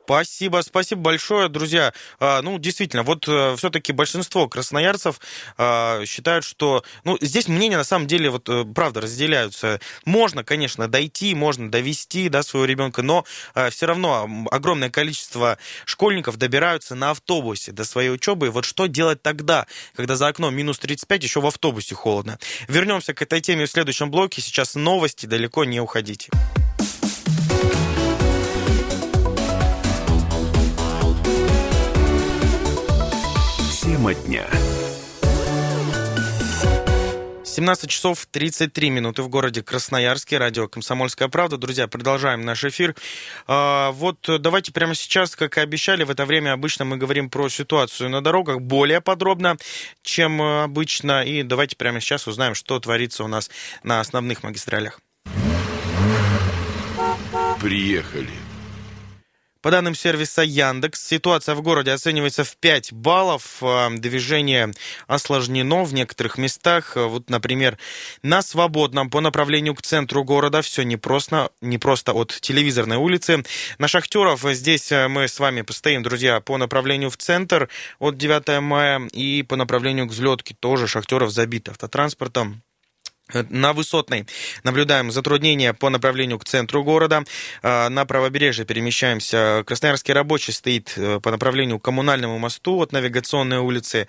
Спасибо, 0.10 0.64
спасибо 0.66 1.02
большое, 1.02 1.50
друзья. 1.50 1.94
А, 2.20 2.42
ну, 2.42 2.58
действительно, 2.58 3.04
вот 3.04 3.28
э, 3.28 3.56
все-таки 3.58 3.94
большинство 3.94 4.50
красноярцев 4.50 5.20
а, 5.56 6.04
считают, 6.04 6.44
что... 6.44 6.84
Ну, 7.04 7.16
здесь 7.22 7.48
мнения 7.48 7.78
на 7.78 7.84
самом 7.84 8.08
деле, 8.08 8.32
вот, 8.32 8.50
э, 8.50 8.66
правда, 8.74 9.02
разделяются. 9.02 9.80
Можно, 10.06 10.44
конечно, 10.44 10.88
дойти, 10.88 11.36
можно 11.36 11.70
довести, 11.70 12.28
да, 12.28 12.42
своего 12.42 12.66
ребенка, 12.66 13.04
но 13.04 13.24
а, 13.54 13.70
все 13.70 13.86
равно 13.86 14.28
огромное 14.50 14.90
количество 14.90 15.60
школьников 15.86 16.38
добираются 16.38 16.96
на 16.96 17.12
автобусе 17.12 17.72
до 17.72 17.86
своей 17.86 18.10
учебы. 18.10 18.48
И 18.48 18.50
вот 18.50 18.66
что 18.66 18.88
делать 18.88 19.22
тогда, 19.22 19.68
когда 19.96 20.16
за 20.16 20.26
окном 20.26 20.56
минус 20.56 20.80
35, 20.80 21.24
еще 21.24 21.40
в 21.40 21.46
автобусе 21.46 21.94
холодно? 21.94 22.40
Вернемся 22.68 23.14
к 23.14 23.22
этой 23.22 23.42
теме 23.42 23.68
в 23.68 23.70
следующем 23.70 24.10
блоке. 24.10 24.42
Сейчас 24.42 24.74
новости, 24.74 25.28
далеко 25.28 25.66
не 25.66 25.80
уходите. 25.80 26.32
Тема 34.00 34.14
дня. 34.14 34.48
17 37.44 37.90
часов 37.90 38.26
33 38.32 38.92
минуты 38.92 39.24
в 39.24 39.28
городе 39.28 39.62
Красноярске. 39.62 40.38
Радио 40.38 40.70
«Комсомольская 40.70 41.28
правда». 41.28 41.58
Друзья, 41.58 41.86
продолжаем 41.90 42.46
наш 42.46 42.64
эфир. 42.64 42.96
А, 43.46 43.92
вот 43.92 44.20
давайте 44.40 44.72
прямо 44.72 44.96
сейчас, 44.96 45.36
как 45.36 45.58
и 45.58 45.60
обещали, 45.60 46.06
в 46.06 46.12
это 46.12 46.26
время 46.26 46.54
обычно 46.54 46.86
мы 46.86 46.96
говорим 46.96 47.30
про 47.30 47.50
ситуацию 47.50 48.10
на 48.10 48.22
дорогах 48.22 48.62
более 48.62 49.02
подробно, 49.02 49.58
чем 50.02 50.42
обычно. 50.42 51.26
И 51.26 51.44
давайте 51.44 51.76
прямо 51.76 52.00
сейчас 52.00 52.26
узнаем, 52.26 52.56
что 52.56 52.80
творится 52.80 53.26
у 53.26 53.28
нас 53.28 53.52
на 53.84 54.00
основных 54.00 54.44
магистралях. 54.44 55.02
Приехали. 57.60 58.49
По 59.62 59.72
данным 59.72 59.94
сервиса 59.94 60.42
Яндекс, 60.42 61.06
ситуация 61.06 61.54
в 61.54 61.62
городе 61.62 61.92
оценивается 61.92 62.46
в 62.46 62.56
5 62.56 62.94
баллов. 62.94 63.58
А, 63.62 63.90
движение 63.90 64.72
осложнено 65.06 65.84
в 65.84 65.94
некоторых 65.94 66.38
местах. 66.38 66.94
Вот, 66.96 67.30
например, 67.30 67.78
на 68.24 68.42
Свободном 68.42 69.10
по 69.10 69.20
направлению 69.20 69.76
к 69.76 69.82
центру 69.82 70.24
города 70.24 70.62
все 70.62 70.84
непросто, 70.84 71.52
не 71.60 71.78
просто 71.78 72.14
от 72.14 72.30
телевизорной 72.40 72.96
улицы. 72.96 73.44
На 73.80 73.90
Шахтеров 73.90 74.44
здесь 74.44 74.94
э, 74.94 75.10
мы 75.10 75.28
с 75.28 75.40
вами 75.40 75.62
постоим, 75.62 76.04
друзья, 76.04 76.40
по 76.40 76.56
направлению 76.56 77.10
в 77.10 77.18
центр 77.18 77.68
от 78.00 78.18
9 78.18 78.62
мая 78.62 79.02
и 79.12 79.44
по 79.44 79.58
направлению 79.58 80.08
к 80.08 80.12
взлетке 80.12 80.56
тоже 80.58 80.88
Шахтеров 80.88 81.32
забит 81.32 81.68
автотранспортом. 81.68 82.64
На 83.34 83.74
Высотной 83.74 84.26
наблюдаем 84.64 85.12
затруднения 85.12 85.74
по 85.74 85.90
направлению 85.90 86.40
к 86.40 86.46
центру 86.46 86.84
города. 86.84 87.24
А, 87.62 87.90
на 87.90 88.06
правобережье 88.06 88.66
перемещаемся. 88.66 89.64
Красноярский 89.66 90.14
рабочий 90.14 90.52
стоит 90.52 90.94
э, 90.98 91.20
по 91.22 91.30
направлению 91.32 91.80
к 91.80 91.84
коммунальному 91.84 92.40
мосту 92.40 92.80
от 92.82 92.92
навигационной 92.92 93.58
улицы. 93.58 94.08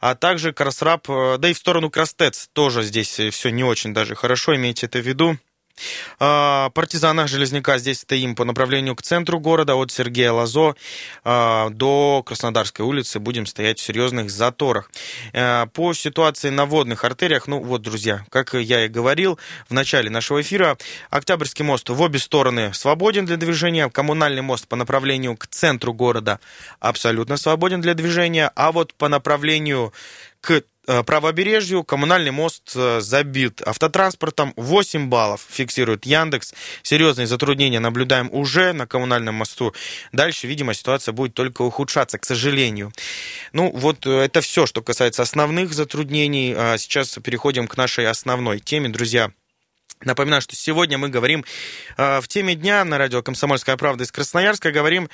А 0.00 0.14
также 0.14 0.52
Красраб, 0.52 1.08
э, 1.10 1.38
да 1.38 1.48
и 1.48 1.54
в 1.54 1.58
сторону 1.58 1.90
Крастец 1.90 2.48
тоже 2.52 2.82
здесь 2.82 3.20
все 3.30 3.50
не 3.50 3.64
очень 3.64 3.92
даже 3.92 4.14
хорошо, 4.14 4.54
имейте 4.54 4.86
это 4.86 5.00
в 5.00 5.06
виду. 5.06 5.38
А, 6.18 6.70
партизана 6.70 7.26
Железняка 7.26 7.78
здесь 7.78 8.00
стоим 8.00 8.34
по 8.34 8.44
направлению 8.44 8.96
к 8.96 9.02
центру 9.02 9.40
города 9.40 9.74
от 9.74 9.90
Сергея 9.90 10.32
Лазо 10.32 10.74
а, 11.24 11.70
до 11.70 12.22
Краснодарской 12.24 12.84
улицы. 12.84 13.18
Будем 13.18 13.46
стоять 13.46 13.78
в 13.78 13.82
серьезных 13.82 14.30
заторах. 14.30 14.90
А, 15.32 15.66
по 15.66 15.92
ситуации 15.94 16.50
на 16.50 16.66
водных 16.66 17.04
артериях, 17.04 17.46
ну 17.46 17.60
вот, 17.60 17.82
друзья, 17.82 18.24
как 18.30 18.54
я 18.54 18.84
и 18.84 18.88
говорил 18.88 19.38
в 19.68 19.74
начале 19.74 20.10
нашего 20.10 20.40
эфира, 20.40 20.76
Октябрьский 21.10 21.64
мост 21.64 21.88
в 21.88 22.00
обе 22.00 22.18
стороны 22.18 22.72
свободен 22.74 23.26
для 23.26 23.36
движения, 23.36 23.88
коммунальный 23.88 24.42
мост 24.42 24.68
по 24.68 24.76
направлению 24.76 25.36
к 25.36 25.46
центру 25.46 25.92
города 25.92 26.40
абсолютно 26.80 27.36
свободен 27.36 27.80
для 27.80 27.94
движения, 27.94 28.50
а 28.54 28.72
вот 28.72 28.94
по 28.94 29.08
направлению 29.08 29.92
к 30.40 30.50
Э, 30.50 30.62
правобережью 31.02 31.84
коммунальный 31.84 32.30
мост 32.30 32.72
э, 32.74 33.00
забит 33.00 33.62
автотранспортом. 33.64 34.52
8 34.56 35.08
баллов 35.08 35.46
фиксирует 35.48 36.06
Яндекс. 36.06 36.54
Серьезные 36.82 37.26
затруднения 37.26 37.80
наблюдаем 37.80 38.28
уже 38.32 38.72
на 38.72 38.86
коммунальном 38.86 39.36
мосту. 39.36 39.74
Дальше, 40.12 40.46
видимо, 40.46 40.74
ситуация 40.74 41.12
будет 41.12 41.34
только 41.34 41.62
ухудшаться, 41.62 42.18
к 42.18 42.24
сожалению. 42.24 42.92
Ну, 43.52 43.70
вот 43.74 44.06
э, 44.06 44.10
это 44.10 44.40
все, 44.40 44.66
что 44.66 44.82
касается 44.82 45.22
основных 45.22 45.72
затруднений. 45.72 46.54
А 46.56 46.78
сейчас 46.78 47.18
переходим 47.22 47.68
к 47.68 47.76
нашей 47.76 48.08
основной 48.08 48.60
теме, 48.60 48.88
друзья. 48.88 49.30
Напоминаю, 50.04 50.42
что 50.42 50.56
сегодня 50.56 50.98
мы 50.98 51.08
говорим 51.08 51.44
э, 51.96 52.20
в 52.20 52.28
теме 52.28 52.54
дня 52.54 52.84
на 52.84 52.98
радио 52.98 53.22
«Комсомольская 53.22 53.76
правда» 53.76 54.04
из 54.04 54.10
Красноярска. 54.10 54.72
Говорим 54.72 55.08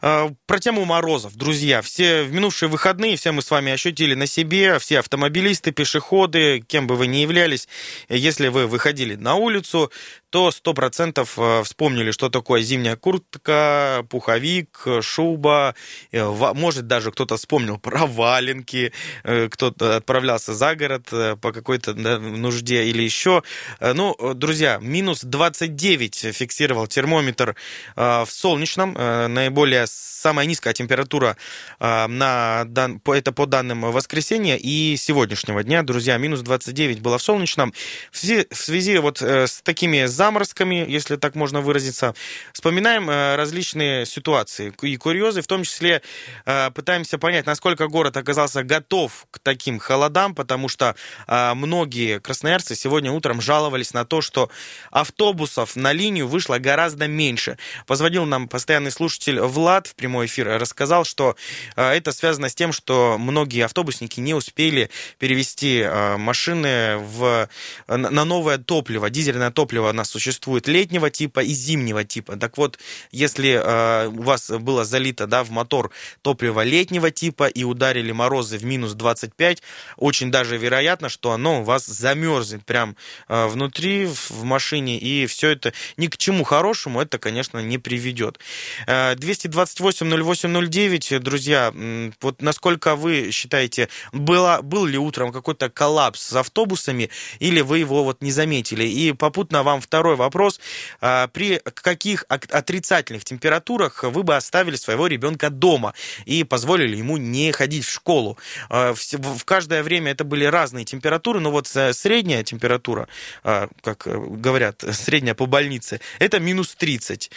э, 0.00 0.30
про 0.46 0.58
тему 0.58 0.84
морозов. 0.84 1.34
Друзья, 1.36 1.82
все 1.82 2.22
в 2.22 2.32
минувшие 2.32 2.68
выходные, 2.68 3.16
все 3.16 3.32
мы 3.32 3.42
с 3.42 3.50
вами 3.50 3.72
ощутили 3.72 4.14
на 4.14 4.26
себе, 4.26 4.78
все 4.78 5.00
автомобилисты, 5.00 5.72
пешеходы, 5.72 6.60
кем 6.66 6.86
бы 6.86 6.96
вы 6.96 7.08
ни 7.08 7.18
являлись, 7.18 7.68
если 8.08 8.48
вы 8.48 8.66
выходили 8.66 9.16
на 9.16 9.34
улицу, 9.34 9.92
то 10.32 10.50
сто 10.50 10.72
процентов 10.72 11.34
э, 11.38 11.62
вспомнили, 11.62 12.10
что 12.10 12.30
такое 12.30 12.62
зимняя 12.62 12.96
куртка, 12.96 14.02
пуховик, 14.08 14.86
шуба. 15.02 15.74
Э, 16.10 16.24
может, 16.54 16.86
даже 16.86 17.12
кто-то 17.12 17.36
вспомнил 17.36 17.76
про 17.78 18.06
валенки, 18.06 18.94
э, 19.24 19.48
кто-то 19.50 19.96
отправлялся 19.96 20.54
за 20.54 20.74
город 20.74 21.10
по 21.42 21.52
какой-то 21.52 21.92
нужде 21.92 22.84
или 22.84 23.02
еще. 23.02 23.42
Ну, 23.80 24.16
друзья, 24.34 24.78
минус 24.80 25.22
29 25.22 26.34
фиксировал 26.34 26.86
термометр 26.86 27.54
в 27.94 28.26
солнечном. 28.30 28.94
Наиболее 28.94 29.86
самая 29.86 30.46
низкая 30.46 30.72
температура 30.72 31.36
на, 31.78 32.66
это 33.06 33.32
по 33.32 33.46
данным 33.46 33.82
воскресенья 33.82 34.56
и 34.56 34.96
сегодняшнего 34.96 35.62
дня. 35.62 35.82
Друзья, 35.82 36.16
минус 36.16 36.40
29 36.40 37.00
было 37.00 37.18
в 37.18 37.22
солнечном. 37.22 37.74
В 38.10 38.18
связи, 38.18 38.46
в 38.50 38.56
связи 38.56 38.98
вот 38.98 39.20
с 39.20 39.60
такими 39.62 40.06
заморозками, 40.22 40.86
если 40.88 41.16
так 41.16 41.34
можно 41.34 41.60
выразиться. 41.60 42.14
Вспоминаем 42.52 43.10
э, 43.10 43.34
различные 43.34 44.06
ситуации 44.06 44.72
и 44.82 44.96
курьезы, 44.96 45.42
в 45.42 45.48
том 45.48 45.64
числе 45.64 46.00
э, 46.46 46.70
пытаемся 46.70 47.18
понять, 47.18 47.44
насколько 47.46 47.88
город 47.88 48.16
оказался 48.16 48.62
готов 48.62 49.26
к 49.32 49.40
таким 49.40 49.80
холодам, 49.80 50.36
потому 50.36 50.68
что 50.68 50.94
э, 51.26 51.54
многие 51.54 52.20
красноярцы 52.20 52.76
сегодня 52.76 53.10
утром 53.10 53.40
жаловались 53.40 53.94
на 53.94 54.04
то, 54.04 54.20
что 54.20 54.48
автобусов 54.92 55.74
на 55.74 55.92
линию 55.92 56.28
вышло 56.28 56.58
гораздо 56.58 57.08
меньше. 57.08 57.58
Позвонил 57.88 58.24
нам 58.24 58.46
постоянный 58.46 58.92
слушатель 58.92 59.40
Влад 59.40 59.88
в 59.88 59.96
прямой 59.96 60.26
эфир, 60.26 60.46
рассказал, 60.46 61.04
что 61.04 61.34
это 61.74 62.12
связано 62.12 62.48
с 62.48 62.54
тем, 62.54 62.72
что 62.72 63.16
многие 63.18 63.64
автобусники 63.64 64.20
не 64.20 64.34
успели 64.34 64.88
перевести 65.18 65.84
машины 66.16 66.98
в, 66.98 67.48
на 67.88 68.24
новое 68.24 68.58
топливо, 68.58 69.10
дизельное 69.10 69.50
топливо 69.50 69.90
на 69.90 70.04
существует 70.12 70.68
летнего 70.68 71.10
типа 71.10 71.40
и 71.40 71.52
зимнего 71.52 72.04
типа. 72.04 72.36
Так 72.36 72.56
вот, 72.58 72.78
если 73.10 73.60
э, 73.62 74.06
у 74.08 74.22
вас 74.22 74.50
было 74.50 74.84
залито 74.84 75.26
да, 75.26 75.42
в 75.42 75.50
мотор 75.50 75.90
топливо 76.22 76.62
летнего 76.62 77.10
типа 77.10 77.46
и 77.46 77.64
ударили 77.64 78.12
морозы 78.12 78.58
в 78.58 78.64
минус 78.64 78.92
25, 78.92 79.62
очень 79.96 80.30
даже 80.30 80.58
вероятно, 80.58 81.08
что 81.08 81.32
оно 81.32 81.62
у 81.62 81.64
вас 81.64 81.86
замерзнет 81.86 82.64
прям 82.64 82.94
э, 83.28 83.46
внутри 83.46 84.06
в 84.06 84.44
машине, 84.44 84.98
и 84.98 85.26
все 85.26 85.48
это 85.50 85.72
ни 85.96 86.08
к 86.08 86.18
чему 86.18 86.44
хорошему 86.44 87.00
это, 87.00 87.18
конечно, 87.18 87.58
не 87.58 87.78
приведет. 87.78 88.38
228-08-09, 88.86 91.18
друзья, 91.18 91.72
вот 92.20 92.42
насколько 92.42 92.94
вы 92.96 93.30
считаете, 93.30 93.88
было, 94.12 94.60
был 94.62 94.84
ли 94.86 94.98
утром 94.98 95.32
какой-то 95.32 95.70
коллапс 95.70 96.20
с 96.20 96.34
автобусами, 96.34 97.08
или 97.38 97.62
вы 97.62 97.78
его 97.78 98.02
вот 98.04 98.22
не 98.22 98.32
заметили? 98.32 98.84
И 98.84 99.12
попутно 99.12 99.62
вам 99.62 99.80
второй 99.80 100.01
вопрос. 100.10 100.60
А, 101.00 101.28
при 101.28 101.60
каких 101.64 102.24
отрицательных 102.28 103.24
температурах 103.24 104.02
вы 104.02 104.22
бы 104.22 104.36
оставили 104.36 104.76
своего 104.76 105.06
ребенка 105.06 105.50
дома 105.50 105.94
и 106.24 106.44
позволили 106.44 106.96
ему 106.96 107.16
не 107.16 107.52
ходить 107.52 107.84
в 107.84 107.90
школу? 107.90 108.38
А, 108.68 108.94
в 108.94 109.44
каждое 109.44 109.82
время 109.82 110.12
это 110.12 110.24
были 110.24 110.44
разные 110.44 110.84
температуры, 110.84 111.40
но 111.40 111.50
вот 111.50 111.70
э, 111.74 111.92
средняя 111.92 112.42
температура, 112.42 113.08
а, 113.44 113.68
как 113.82 114.06
э, 114.06 114.16
говорят, 114.18 114.84
средняя 114.92 115.34
по 115.34 115.46
больнице, 115.46 116.00
это 116.18 116.40
минус 116.40 116.74
30. 116.74 117.30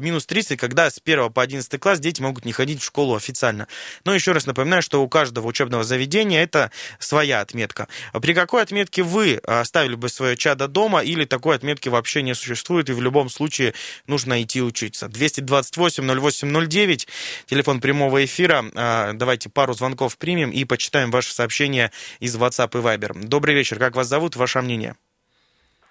Минус 0.00 0.26
30, 0.26 0.58
когда 0.58 0.90
с 0.90 1.00
1 1.02 1.32
по 1.32 1.42
11 1.42 1.80
класс 1.80 2.00
дети 2.00 2.20
могут 2.20 2.44
не 2.44 2.52
ходить 2.52 2.80
в 2.80 2.84
школу 2.84 3.14
официально. 3.14 3.68
Но 4.04 4.14
еще 4.14 4.32
раз 4.32 4.46
напоминаю, 4.46 4.82
что 4.82 5.02
у 5.02 5.08
каждого 5.08 5.46
учебного 5.46 5.84
заведения 5.84 6.42
это 6.42 6.70
своя 6.98 7.40
отметка. 7.40 7.88
При 8.20 8.34
какой 8.34 8.62
отметке 8.62 9.02
вы 9.02 9.36
оставили 9.36 9.94
бы 9.94 10.08
свое 10.08 10.36
чадо 10.36 10.68
дома 10.68 11.00
или 11.00 11.24
такой 11.24 11.56
отметки 11.56 11.88
вообще 11.88 11.99
не 12.22 12.34
существует, 12.34 12.90
и 12.90 12.92
в 12.92 13.00
любом 13.00 13.28
случае 13.28 13.74
нужно 14.06 14.42
идти 14.42 14.62
учиться? 14.62 15.06
228-08-09, 15.06 17.08
телефон 17.46 17.80
прямого 17.80 18.24
эфира. 18.24 18.64
А, 18.74 19.12
давайте 19.12 19.48
пару 19.48 19.74
звонков 19.74 20.18
примем 20.18 20.50
и 20.50 20.64
почитаем 20.64 21.10
ваши 21.10 21.32
сообщения 21.32 21.92
из 22.18 22.36
WhatsApp 22.36 22.78
и 22.78 22.82
Viber. 22.82 23.26
Добрый 23.26 23.54
вечер, 23.54 23.78
как 23.78 23.96
вас 23.96 24.08
зовут, 24.08 24.36
ваше 24.36 24.60
мнение? 24.60 24.96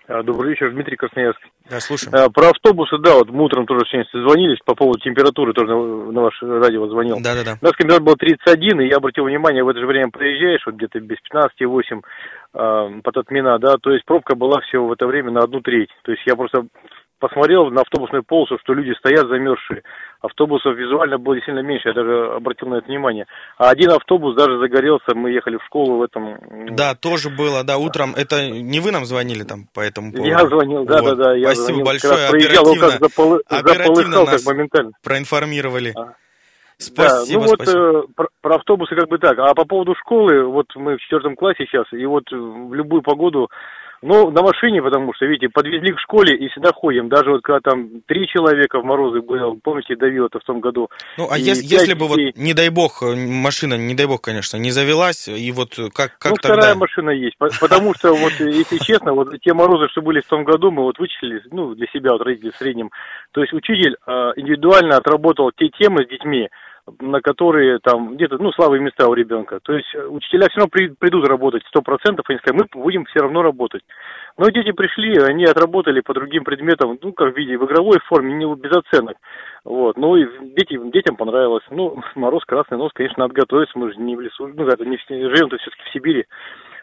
А, 0.09 0.23
добрый 0.23 0.49
вечер, 0.49 0.71
Дмитрий 0.71 0.97
Красноярск. 0.97 1.39
Да, 1.69 1.79
слушаем. 1.79 2.15
А, 2.15 2.29
про 2.31 2.49
автобусы, 2.49 2.97
да, 2.97 3.13
вот 3.13 3.29
мы 3.29 3.43
утром 3.43 3.67
тоже 3.67 3.85
сегодня 3.85 4.09
звонились 4.11 4.57
по 4.65 4.73
поводу 4.73 4.99
температуры, 4.99 5.53
тоже 5.53 5.69
на, 5.69 6.11
на 6.11 6.21
ваше 6.21 6.47
радио 6.47 6.87
звонил. 6.87 7.17
Да, 7.21 7.35
да, 7.35 7.43
да. 7.43 7.57
У 7.61 7.65
нас 7.65 7.75
температура 7.77 8.05
была 8.05 8.15
31, 8.15 8.81
и 8.81 8.87
я 8.87 8.97
обратил 8.97 9.25
внимание, 9.25 9.63
в 9.63 9.69
это 9.69 9.79
же 9.79 9.85
время 9.85 10.09
проезжаешь, 10.09 10.65
вот 10.65 10.75
где-то 10.75 10.99
без 10.99 11.17
15,8 11.31 12.01
э, 12.53 13.01
под 13.03 13.17
отмена, 13.17 13.59
да, 13.59 13.75
то 13.77 13.91
есть 13.91 14.03
пробка 14.05 14.33
была 14.33 14.61
всего 14.61 14.87
в 14.87 14.93
это 14.93 15.05
время 15.05 15.29
на 15.29 15.41
одну 15.41 15.61
треть. 15.61 15.91
То 16.01 16.11
есть 16.11 16.23
я 16.25 16.35
просто 16.35 16.65
посмотрел 17.19 17.69
на 17.69 17.81
автобусную 17.81 18.23
полосу, 18.23 18.57
что 18.59 18.73
люди 18.73 18.97
стоят 18.97 19.27
замерзшие. 19.27 19.83
Автобусов 20.21 20.75
визуально 20.75 21.17
было 21.17 21.39
сильно 21.41 21.59
меньше, 21.59 21.89
я 21.89 21.93
даже 21.93 22.33
обратил 22.33 22.69
на 22.69 22.75
это 22.75 22.87
внимание. 22.87 23.25
А 23.57 23.69
один 23.69 23.91
автобус 23.91 24.35
даже 24.35 24.57
загорелся, 24.59 25.15
мы 25.15 25.31
ехали 25.31 25.57
в 25.57 25.65
школу 25.65 25.97
в 25.97 26.03
этом... 26.03 26.75
Да, 26.75 26.95
тоже 26.95 27.29
было, 27.29 27.63
да, 27.63 27.77
утром. 27.77 28.13
Это 28.15 28.49
не 28.49 28.79
вы 28.79 28.91
нам 28.91 29.05
звонили 29.05 29.43
там 29.43 29.67
по 29.73 29.81
этому 29.81 30.11
поводу? 30.11 30.29
Я 30.29 30.39
звонил, 30.47 30.85
да, 30.85 31.01
вот. 31.01 31.17
да, 31.17 31.25
да. 31.25 31.35
Я 31.35 31.47
Спасибо 31.47 31.65
звонил, 31.65 31.85
большое, 31.85 32.27
оперативно, 32.27 32.89
как 32.89 32.99
запол... 32.99 33.39
оперативно 33.47 34.25
нас 34.25 34.43
как 34.43 34.53
моментально. 34.53 34.91
проинформировали. 35.03 35.93
А. 35.95 36.13
Спасибо, 36.81 37.41
да, 37.41 37.45
ну 37.45 37.45
вот 37.45 37.61
спасибо. 37.61 37.79
Э, 37.79 38.03
про, 38.15 38.27
про 38.41 38.55
автобусы 38.55 38.95
как 38.95 39.09
бы 39.09 39.17
так. 39.17 39.37
А 39.37 39.53
по 39.53 39.65
поводу 39.65 39.95
школы, 39.95 40.45
вот 40.45 40.67
мы 40.75 40.95
в 40.95 41.01
четвертом 41.01 41.35
классе 41.35 41.65
сейчас, 41.65 41.85
и 41.91 42.05
вот 42.05 42.23
в 42.31 42.73
любую 42.73 43.01
погоду 43.01 43.49
ну, 44.01 44.31
на 44.31 44.41
машине, 44.41 44.81
потому 44.81 45.13
что, 45.13 45.25
видите, 45.25 45.49
подвезли 45.49 45.91
к 45.91 45.99
школе 45.99 46.35
и 46.35 46.47
всегда 46.49 46.71
ходим. 46.71 47.09
Даже 47.09 47.31
вот 47.31 47.41
когда 47.41 47.59
там 47.59 48.01
три 48.07 48.27
человека 48.27 48.79
в 48.79 48.85
морозы 48.85 49.21
было, 49.21 49.55
помните, 49.61 49.95
давил 49.95 50.27
это 50.27 50.39
в 50.39 50.43
том 50.43 50.59
году. 50.61 50.89
Ну, 51.17 51.27
а 51.29 51.37
если, 51.37 51.63
если 51.63 51.93
бы, 51.93 52.07
вот, 52.07 52.17
не 52.35 52.53
дай 52.53 52.69
бог, 52.69 53.01
машина, 53.01 53.75
не 53.75 53.95
дай 53.95 54.05
бог, 54.05 54.21
конечно, 54.21 54.57
не 54.57 54.71
завелась, 54.71 55.27
и 55.27 55.51
вот 55.51 55.75
как, 55.93 56.17
как 56.17 56.31
ну, 56.31 56.37
тогда? 56.41 56.57
вторая 56.57 56.75
машина 56.75 57.09
есть, 57.09 57.37
потому 57.37 57.93
что, 57.95 58.13
вот, 58.13 58.33
если 58.39 58.77
честно, 58.77 59.13
вот 59.13 59.37
те 59.41 59.53
морозы, 59.53 59.87
что 59.89 60.01
были 60.01 60.21
в 60.21 60.27
том 60.27 60.43
году, 60.43 60.71
мы 60.71 60.83
вот 60.83 60.97
вычислили, 60.99 61.41
ну, 61.51 61.75
для 61.75 61.87
себя, 61.87 62.13
вот, 62.13 62.21
родители 62.21 62.51
в 62.51 62.57
среднем. 62.57 62.91
То 63.31 63.41
есть 63.41 63.53
учитель 63.53 63.95
индивидуально 64.35 64.97
отработал 64.97 65.51
те 65.51 65.69
темы 65.69 66.05
с 66.05 66.09
детьми, 66.09 66.49
на 66.99 67.21
которые 67.21 67.79
там 67.79 68.15
где-то, 68.15 68.37
ну, 68.37 68.51
слабые 68.51 68.81
места 68.81 69.07
у 69.07 69.13
ребенка. 69.13 69.59
То 69.61 69.73
есть 69.73 69.93
э, 69.93 70.05
учителя 70.07 70.47
все 70.49 70.59
равно 70.59 70.69
при, 70.71 70.87
придут 70.87 71.27
работать 71.27 71.63
сто 71.67 71.81
процентов, 71.81 72.25
они 72.29 72.39
сказали, 72.39 72.63
мы 72.63 72.81
будем 72.81 73.05
все 73.05 73.19
равно 73.19 73.41
работать. 73.41 73.83
Но 74.37 74.49
дети 74.49 74.71
пришли, 74.71 75.17
они 75.17 75.45
отработали 75.45 76.01
по 76.01 76.13
другим 76.13 76.43
предметам, 76.43 76.97
ну, 77.01 77.13
как 77.13 77.33
в 77.33 77.37
виде, 77.37 77.57
в 77.57 77.65
игровой 77.65 77.99
форме, 78.07 78.33
не 78.33 78.55
без 78.55 78.71
оценок. 78.75 79.17
Вот, 79.63 79.97
ну, 79.97 80.15
и 80.15 80.25
дети, 80.55 80.79
детям 80.91 81.15
понравилось. 81.15 81.63
Ну, 81.69 82.01
мороз, 82.15 82.43
красный 82.45 82.77
нос, 82.77 82.91
конечно, 82.93 83.23
надо 83.23 83.33
готовиться, 83.33 83.77
мы 83.77 83.91
же 83.91 83.99
не 83.99 84.15
в 84.15 84.21
лесу, 84.21 84.47
ну, 84.47 84.67
это 84.67 84.85
не 84.85 84.97
живем-то 85.09 85.57
все-таки 85.57 85.83
в 85.83 85.93
Сибири. 85.93 86.25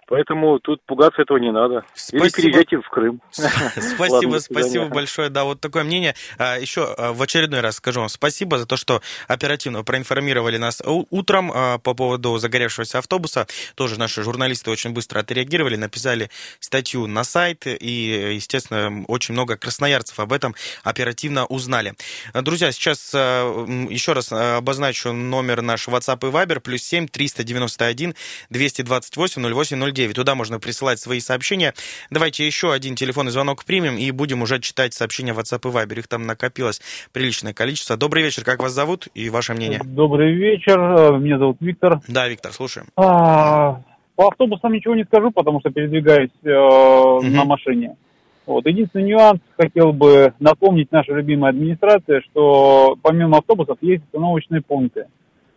Поэтому 0.09 0.61
тут 0.61 0.81
пугаться 0.87 1.23
этого 1.23 1.39
не 1.39 1.51
надо. 1.51 1.85
Спасибо. 1.95 2.25
Или 2.25 2.33
переезжайте 2.33 2.77
в 2.79 2.89
Крым. 2.89 3.21
Спасибо, 3.33 4.39
спасибо 4.39 4.87
большое. 4.87 5.31
Да, 5.31 5.45
вот 5.45 5.61
такое 5.61 5.83
мнение. 5.83 6.15
А, 6.39 6.59
Еще 6.59 6.85
а, 6.85 7.13
в 7.13 7.21
очередной 7.21 7.61
раз 7.61 7.77
скажу 7.77 8.01
вам 8.01 8.09
спасибо 8.09 8.59
за 8.59 8.67
то, 8.67 8.77
что 8.77 9.03
оперативно 9.27 9.83
проинформировали 9.83 10.59
нас 10.59 10.81
утром 11.11 11.51
а, 11.53 11.79
по 11.79 11.95
поводу 11.95 12.39
загоревшегося 12.39 12.99
автобуса. 12.99 13.49
Тоже 13.75 13.99
наши 13.99 14.23
журналисты 14.23 14.71
очень 14.71 14.91
быстро 14.91 15.21
отреагировали, 15.21 15.77
написали 15.77 16.31
статью 16.61 17.07
на 17.07 17.25
сайт, 17.25 17.67
и, 17.67 18.35
естественно, 18.35 19.05
очень 19.09 19.35
много 19.35 19.57
красноярцев 19.57 20.21
об 20.21 20.33
этом 20.33 20.55
оперативно 20.85 21.47
узнали. 21.47 21.95
Друзья, 22.33 22.71
сейчас 22.71 23.13
еще 23.13 24.13
раз 24.13 24.31
обозначу 24.33 25.13
номер 25.13 25.63
наш 25.63 25.89
WhatsApp 25.89 26.29
и 26.29 26.31
Viber, 26.31 26.61
плюс 26.61 26.83
7 26.83 27.09
391 27.09 28.15
228 28.51 29.55
08 29.55 29.96
9. 29.97 30.15
Туда 30.15 30.35
можно 30.35 30.61
присылать 30.61 31.01
свои 31.01 31.21
сообщения. 31.21 31.75
Давайте 32.11 32.47
еще 32.47 32.73
один 32.73 32.95
телефонный 32.95 33.33
звонок 33.33 33.65
примем 33.65 33.97
и 33.97 34.11
будем 34.11 34.43
уже 34.43 34.61
читать 34.61 34.95
сообщения 34.95 35.33
в 35.33 35.39
WhatsApp 35.39 35.69
и 35.69 35.73
Viber. 35.73 35.99
Их 35.99 36.07
там 36.07 36.27
накопилось 36.27 36.81
приличное 37.13 37.55
количество. 37.55 37.97
Добрый 37.97 38.23
вечер, 38.23 38.45
как 38.45 38.63
вас 38.63 38.73
зовут 38.73 39.09
и 39.15 39.31
ваше 39.31 39.55
мнение? 39.55 39.81
Добрый 39.85 40.35
вечер, 40.35 40.79
меня 41.19 41.39
зовут 41.39 41.57
Виктор. 41.61 42.01
Да, 42.07 42.29
Виктор, 42.29 42.53
слушаем. 42.53 42.87
А, 42.97 43.81
по 44.15 44.29
автобусам 44.29 44.73
ничего 44.73 44.95
не 44.95 45.05
скажу, 45.05 45.31
потому 45.31 45.61
что 45.61 45.71
передвигаюсь 45.71 46.31
э, 46.45 46.51
угу. 46.51 47.27
на 47.27 47.45
машине. 47.45 47.97
Вот. 48.45 48.67
Единственный 48.67 49.09
нюанс, 49.09 49.41
хотел 49.57 49.93
бы 49.93 50.35
напомнить 50.39 50.93
нашей 50.93 51.15
любимой 51.15 51.51
администрации, 51.51 52.21
что 52.31 52.97
помимо 53.03 53.39
автобусов 53.39 53.79
есть 53.81 54.05
остановочные 54.05 54.61
пункты 54.61 55.07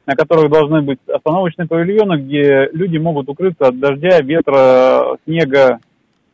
на 0.10 0.16
которых 0.16 0.50
должны 0.50 0.82
быть 0.82 0.98
остановочные 1.08 1.68
павильоны, 1.68 2.20
где 2.20 2.68
люди 2.74 2.98
могут 2.98 3.30
укрыться 3.30 3.68
от 3.68 3.78
дождя, 3.78 4.20
ветра, 4.22 5.18
снега, 5.24 5.78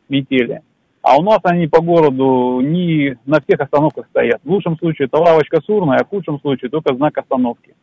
метели. 0.08 0.62
А 1.02 1.18
у 1.18 1.22
нас 1.22 1.40
они 1.42 1.66
по 1.66 1.82
городу 1.82 2.60
не 2.62 3.18
на 3.26 3.38
всех 3.42 3.60
остановках 3.60 4.06
стоят. 4.06 4.40
В 4.44 4.50
лучшем 4.50 4.78
случае 4.78 5.08
это 5.08 5.18
лавочка 5.18 5.60
сурная, 5.60 5.98
а 5.98 6.04
в 6.04 6.08
худшем 6.08 6.40
случае 6.40 6.70
только 6.70 6.94
знак 6.94 7.18
остановки. 7.18 7.74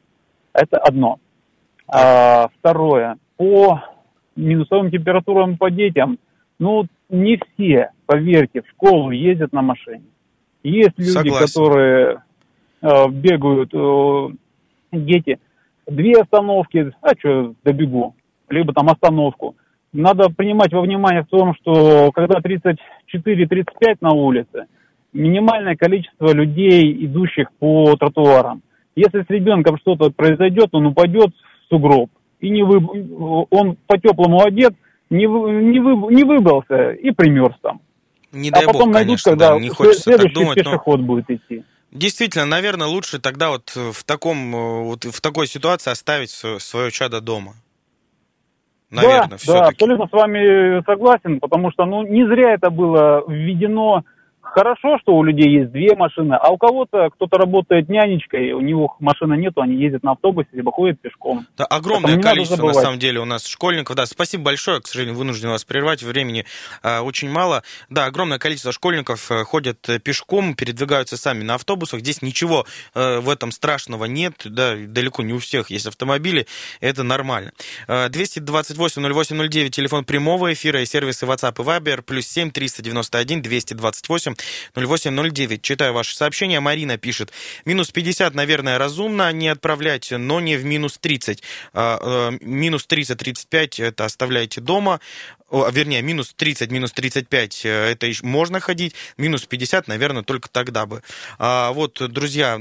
Это 0.51 0.79
одно. 0.79 1.19
А, 1.87 2.47
второе. 2.57 3.17
По 3.37 3.83
минусовым 4.35 4.89
температурам 4.89 5.57
по 5.57 5.69
детям, 5.69 6.17
ну, 6.57 6.87
не 7.09 7.37
все, 7.37 7.91
поверьте, 8.07 8.63
в 8.63 8.69
школу 8.69 9.11
ездят 9.11 9.53
на 9.53 9.61
машине. 9.61 10.05
Есть 10.63 10.97
люди, 10.97 11.11
Согласен. 11.11 11.45
которые 11.45 12.23
э, 12.81 13.09
бегают, 13.09 13.69
э, 13.75 14.29
дети, 14.91 15.39
две 15.87 16.13
остановки, 16.21 16.91
а 17.01 17.09
что, 17.17 17.53
добегу, 17.63 18.15
либо 18.49 18.73
там 18.73 18.87
остановку. 18.89 19.55
Надо 19.91 20.29
принимать 20.29 20.73
во 20.73 20.81
внимание 20.81 21.23
в 21.23 21.27
том, 21.27 21.53
что 21.55 22.11
когда 22.11 22.39
34-35 22.39 23.97
на 24.01 24.11
улице, 24.11 24.65
минимальное 25.13 25.75
количество 25.75 26.33
людей, 26.33 27.05
идущих 27.05 27.51
по 27.59 27.95
тротуарам. 27.95 28.61
Если 28.95 29.21
с 29.21 29.29
ребенком 29.29 29.77
что-то 29.77 30.09
произойдет, 30.11 30.69
он 30.71 30.87
упадет 30.87 31.29
в 31.29 31.69
сугроб, 31.69 32.09
и 32.39 32.49
не 32.49 32.63
вы... 32.63 32.77
он 33.49 33.77
по-теплому 33.87 34.43
одет, 34.43 34.73
не, 35.09 35.27
вы... 35.27 35.51
не, 35.63 35.79
вы... 35.79 36.13
не 36.13 36.23
выбрался 36.23 36.91
и 36.91 37.11
примерз 37.11 37.55
там. 37.61 37.79
Не 38.31 38.49
а 38.49 38.53
дай 38.53 38.65
потом 38.65 38.85
бог, 38.85 38.93
найдут, 38.93 39.21
конечно, 39.23 39.31
когда 39.31 39.53
да, 39.53 39.59
не 39.59 39.69
хочется 39.69 40.01
следующий 40.01 40.33
так 40.33 40.43
думать, 40.43 40.57
пешеход 40.57 40.99
но... 40.99 41.05
будет 41.05 41.29
идти. 41.29 41.63
Действительно, 41.93 42.45
наверное, 42.45 42.87
лучше 42.87 43.19
тогда 43.19 43.51
вот 43.51 43.69
в 43.75 44.03
таком 44.03 44.51
вот 44.85 45.05
в 45.05 45.21
такой 45.21 45.45
ситуации 45.45 45.91
оставить 45.91 46.31
свое 46.31 46.89
чадо 46.89 47.21
дома. 47.21 47.53
Наверное, 48.89 49.27
да, 49.29 49.37
все-таки. 49.37 49.59
Да, 49.59 49.67
абсолютно 49.67 50.07
с 50.07 50.11
вами 50.11 50.83
согласен, 50.85 51.39
потому 51.39 51.71
что 51.71 51.85
ну 51.85 52.01
не 52.01 52.25
зря 52.25 52.53
это 52.53 52.71
было 52.71 53.23
введено 53.27 54.03
хорошо, 54.53 54.97
что 55.01 55.15
у 55.15 55.23
людей 55.23 55.49
есть 55.49 55.71
две 55.71 55.95
машины, 55.95 56.35
а 56.35 56.51
у 56.51 56.57
кого-то 56.57 57.09
кто-то 57.09 57.37
работает 57.37 57.89
нянечкой, 57.89 58.51
у 58.51 58.61
него 58.61 58.95
машины 58.99 59.35
нету, 59.35 59.61
они 59.61 59.75
ездят 59.75 60.03
на 60.03 60.11
автобусе, 60.11 60.49
либо 60.53 60.71
ходят 60.71 61.01
пешком. 61.01 61.45
Да, 61.57 61.65
огромное 61.65 62.21
количество, 62.21 62.67
на 62.67 62.73
самом 62.73 62.99
деле, 62.99 63.19
у 63.19 63.25
нас 63.25 63.45
школьников. 63.45 63.95
Да, 63.95 64.05
спасибо 64.05 64.43
большое, 64.43 64.79
к 64.79 64.87
сожалению, 64.87 65.17
вынужден 65.17 65.49
вас 65.49 65.65
прервать, 65.65 66.03
времени 66.03 66.45
э, 66.83 66.99
очень 66.99 67.29
мало. 67.29 67.63
Да, 67.89 68.05
огромное 68.05 68.37
количество 68.37 68.71
школьников 68.71 69.31
э, 69.31 69.43
ходят 69.43 69.89
э, 69.89 69.99
пешком, 69.99 70.53
передвигаются 70.55 71.17
сами 71.17 71.43
на 71.43 71.55
автобусах. 71.55 72.01
Здесь 72.01 72.21
ничего 72.21 72.65
э, 72.93 73.19
в 73.19 73.29
этом 73.29 73.51
страшного 73.51 74.05
нет, 74.05 74.33
да, 74.45 74.75
далеко 74.75 75.23
не 75.23 75.33
у 75.33 75.39
всех 75.39 75.71
есть 75.71 75.87
автомобили, 75.87 76.45
это 76.79 77.03
нормально. 77.03 77.51
Э, 77.87 78.07
228-08-09, 78.09 79.69
телефон 79.69 80.05
прямого 80.05 80.53
эфира 80.53 80.81
и 80.81 80.85
сервисы 80.85 81.25
WhatsApp 81.25 81.55
и 81.57 81.65
Viber, 81.65 82.01
плюс 82.03 82.27
7 82.27 82.51
391 82.51 83.41
228 83.41 84.35
0809. 84.75 85.61
Читаю 85.61 85.93
ваше 85.93 86.15
сообщение. 86.15 86.59
Марина 86.59 86.97
пишет. 86.97 87.31
Минус 87.65 87.91
50, 87.91 88.33
наверное, 88.33 88.77
разумно 88.77 89.31
не 89.31 89.47
отправлять, 89.49 90.11
но 90.11 90.39
не 90.39 90.57
в 90.57 90.65
минус 90.65 90.97
30. 90.97 91.43
А, 91.73 92.31
э, 92.31 92.37
минус 92.41 92.85
30-35 92.87 93.79
это 93.79 94.05
оставляйте 94.05 94.61
дома 94.61 94.99
о, 95.53 95.69
вернее, 95.69 96.01
минус 96.01 96.33
30, 96.35 96.71
минус 96.71 96.91
35, 96.93 97.61
э, 97.65 97.91
это 97.91 98.07
еще 98.07 98.25
можно 98.25 98.59
ходить, 98.59 98.95
минус 99.17 99.45
50, 99.45 99.87
наверное, 99.87 100.23
только 100.23 100.49
тогда 100.49 100.87
бы. 100.87 101.03
А, 101.37 101.71
вот, 101.73 102.01
друзья, 102.11 102.59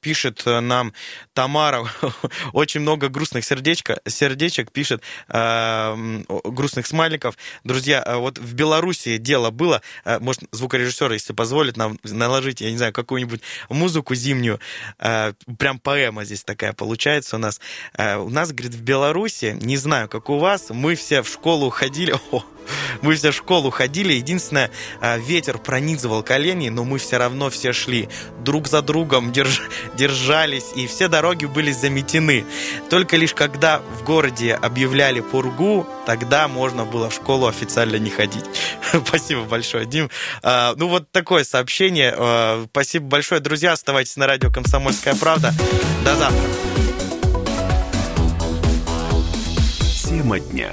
пишет 0.00 0.42
нам 0.44 0.92
Тамара, 1.34 1.86
очень 2.52 2.80
много 2.80 3.08
грустных 3.08 3.44
сердечко, 3.44 4.00
сердечек 4.08 4.72
пишет, 4.72 5.02
а, 5.28 5.96
грустных 6.26 6.88
смайликов. 6.88 7.38
Друзья, 7.62 8.02
а 8.02 8.18
вот 8.18 8.38
в 8.38 8.54
Беларуси 8.54 9.18
дело 9.18 9.52
было, 9.52 9.80
а, 10.04 10.18
может, 10.18 10.42
звукорежиссер, 10.50 11.12
если 11.12 11.32
позволит 11.32 11.76
нам 11.76 11.96
наложить, 12.02 12.60
я 12.60 12.72
не 12.72 12.76
знаю, 12.76 12.92
какую-нибудь 12.92 13.42
музыку 13.68 14.16
зимнюю, 14.16 14.58
а, 14.98 15.32
прям 15.58 15.78
поэма 15.78 16.24
здесь 16.24 16.42
такая 16.42 16.72
получается 16.72 17.36
у 17.36 17.38
нас. 17.38 17.60
А, 17.94 18.18
у 18.18 18.30
нас, 18.30 18.50
говорит, 18.50 18.74
в 18.74 18.82
Беларуси, 18.82 19.56
не 19.60 19.76
знаю, 19.76 20.08
как 20.08 20.28
у 20.28 20.38
вас, 20.38 20.70
мы 20.70 20.96
все 20.96 21.22
в 21.22 21.28
школу 21.28 21.70
ходили, 21.70 22.15
о, 22.30 22.44
мы 23.02 23.14
все 23.14 23.30
в 23.30 23.34
школу 23.34 23.70
ходили. 23.70 24.12
Единственное, 24.12 24.70
а, 25.00 25.18
ветер 25.18 25.58
пронизывал 25.58 26.22
колени, 26.22 26.68
но 26.68 26.84
мы 26.84 26.98
все 26.98 27.16
равно 27.16 27.50
все 27.50 27.72
шли. 27.72 28.08
Друг 28.40 28.68
за 28.68 28.82
другом 28.82 29.32
держ, 29.32 29.62
держались, 29.94 30.72
и 30.74 30.86
все 30.86 31.08
дороги 31.08 31.46
были 31.46 31.72
заметены. 31.72 32.44
Только 32.90 33.16
лишь 33.16 33.34
когда 33.34 33.80
в 33.98 34.04
городе 34.04 34.54
объявляли 34.54 35.20
пургу, 35.20 35.86
тогда 36.06 36.48
можно 36.48 36.84
было 36.84 37.10
в 37.10 37.14
школу 37.14 37.46
официально 37.46 37.96
не 37.96 38.10
ходить. 38.10 38.44
Спасибо 39.06 39.42
большое, 39.42 39.86
Дим. 39.86 40.10
А, 40.42 40.74
ну, 40.76 40.88
вот 40.88 41.10
такое 41.10 41.44
сообщение. 41.44 42.14
А, 42.16 42.64
спасибо 42.70 43.06
большое, 43.06 43.40
друзья. 43.40 43.72
Оставайтесь 43.72 44.16
на 44.16 44.26
радио 44.26 44.50
«Комсомольская 44.50 45.14
правда». 45.14 45.52
До 46.04 46.16
завтра. 46.16 46.48
Тема 50.04 50.38
дня. 50.38 50.70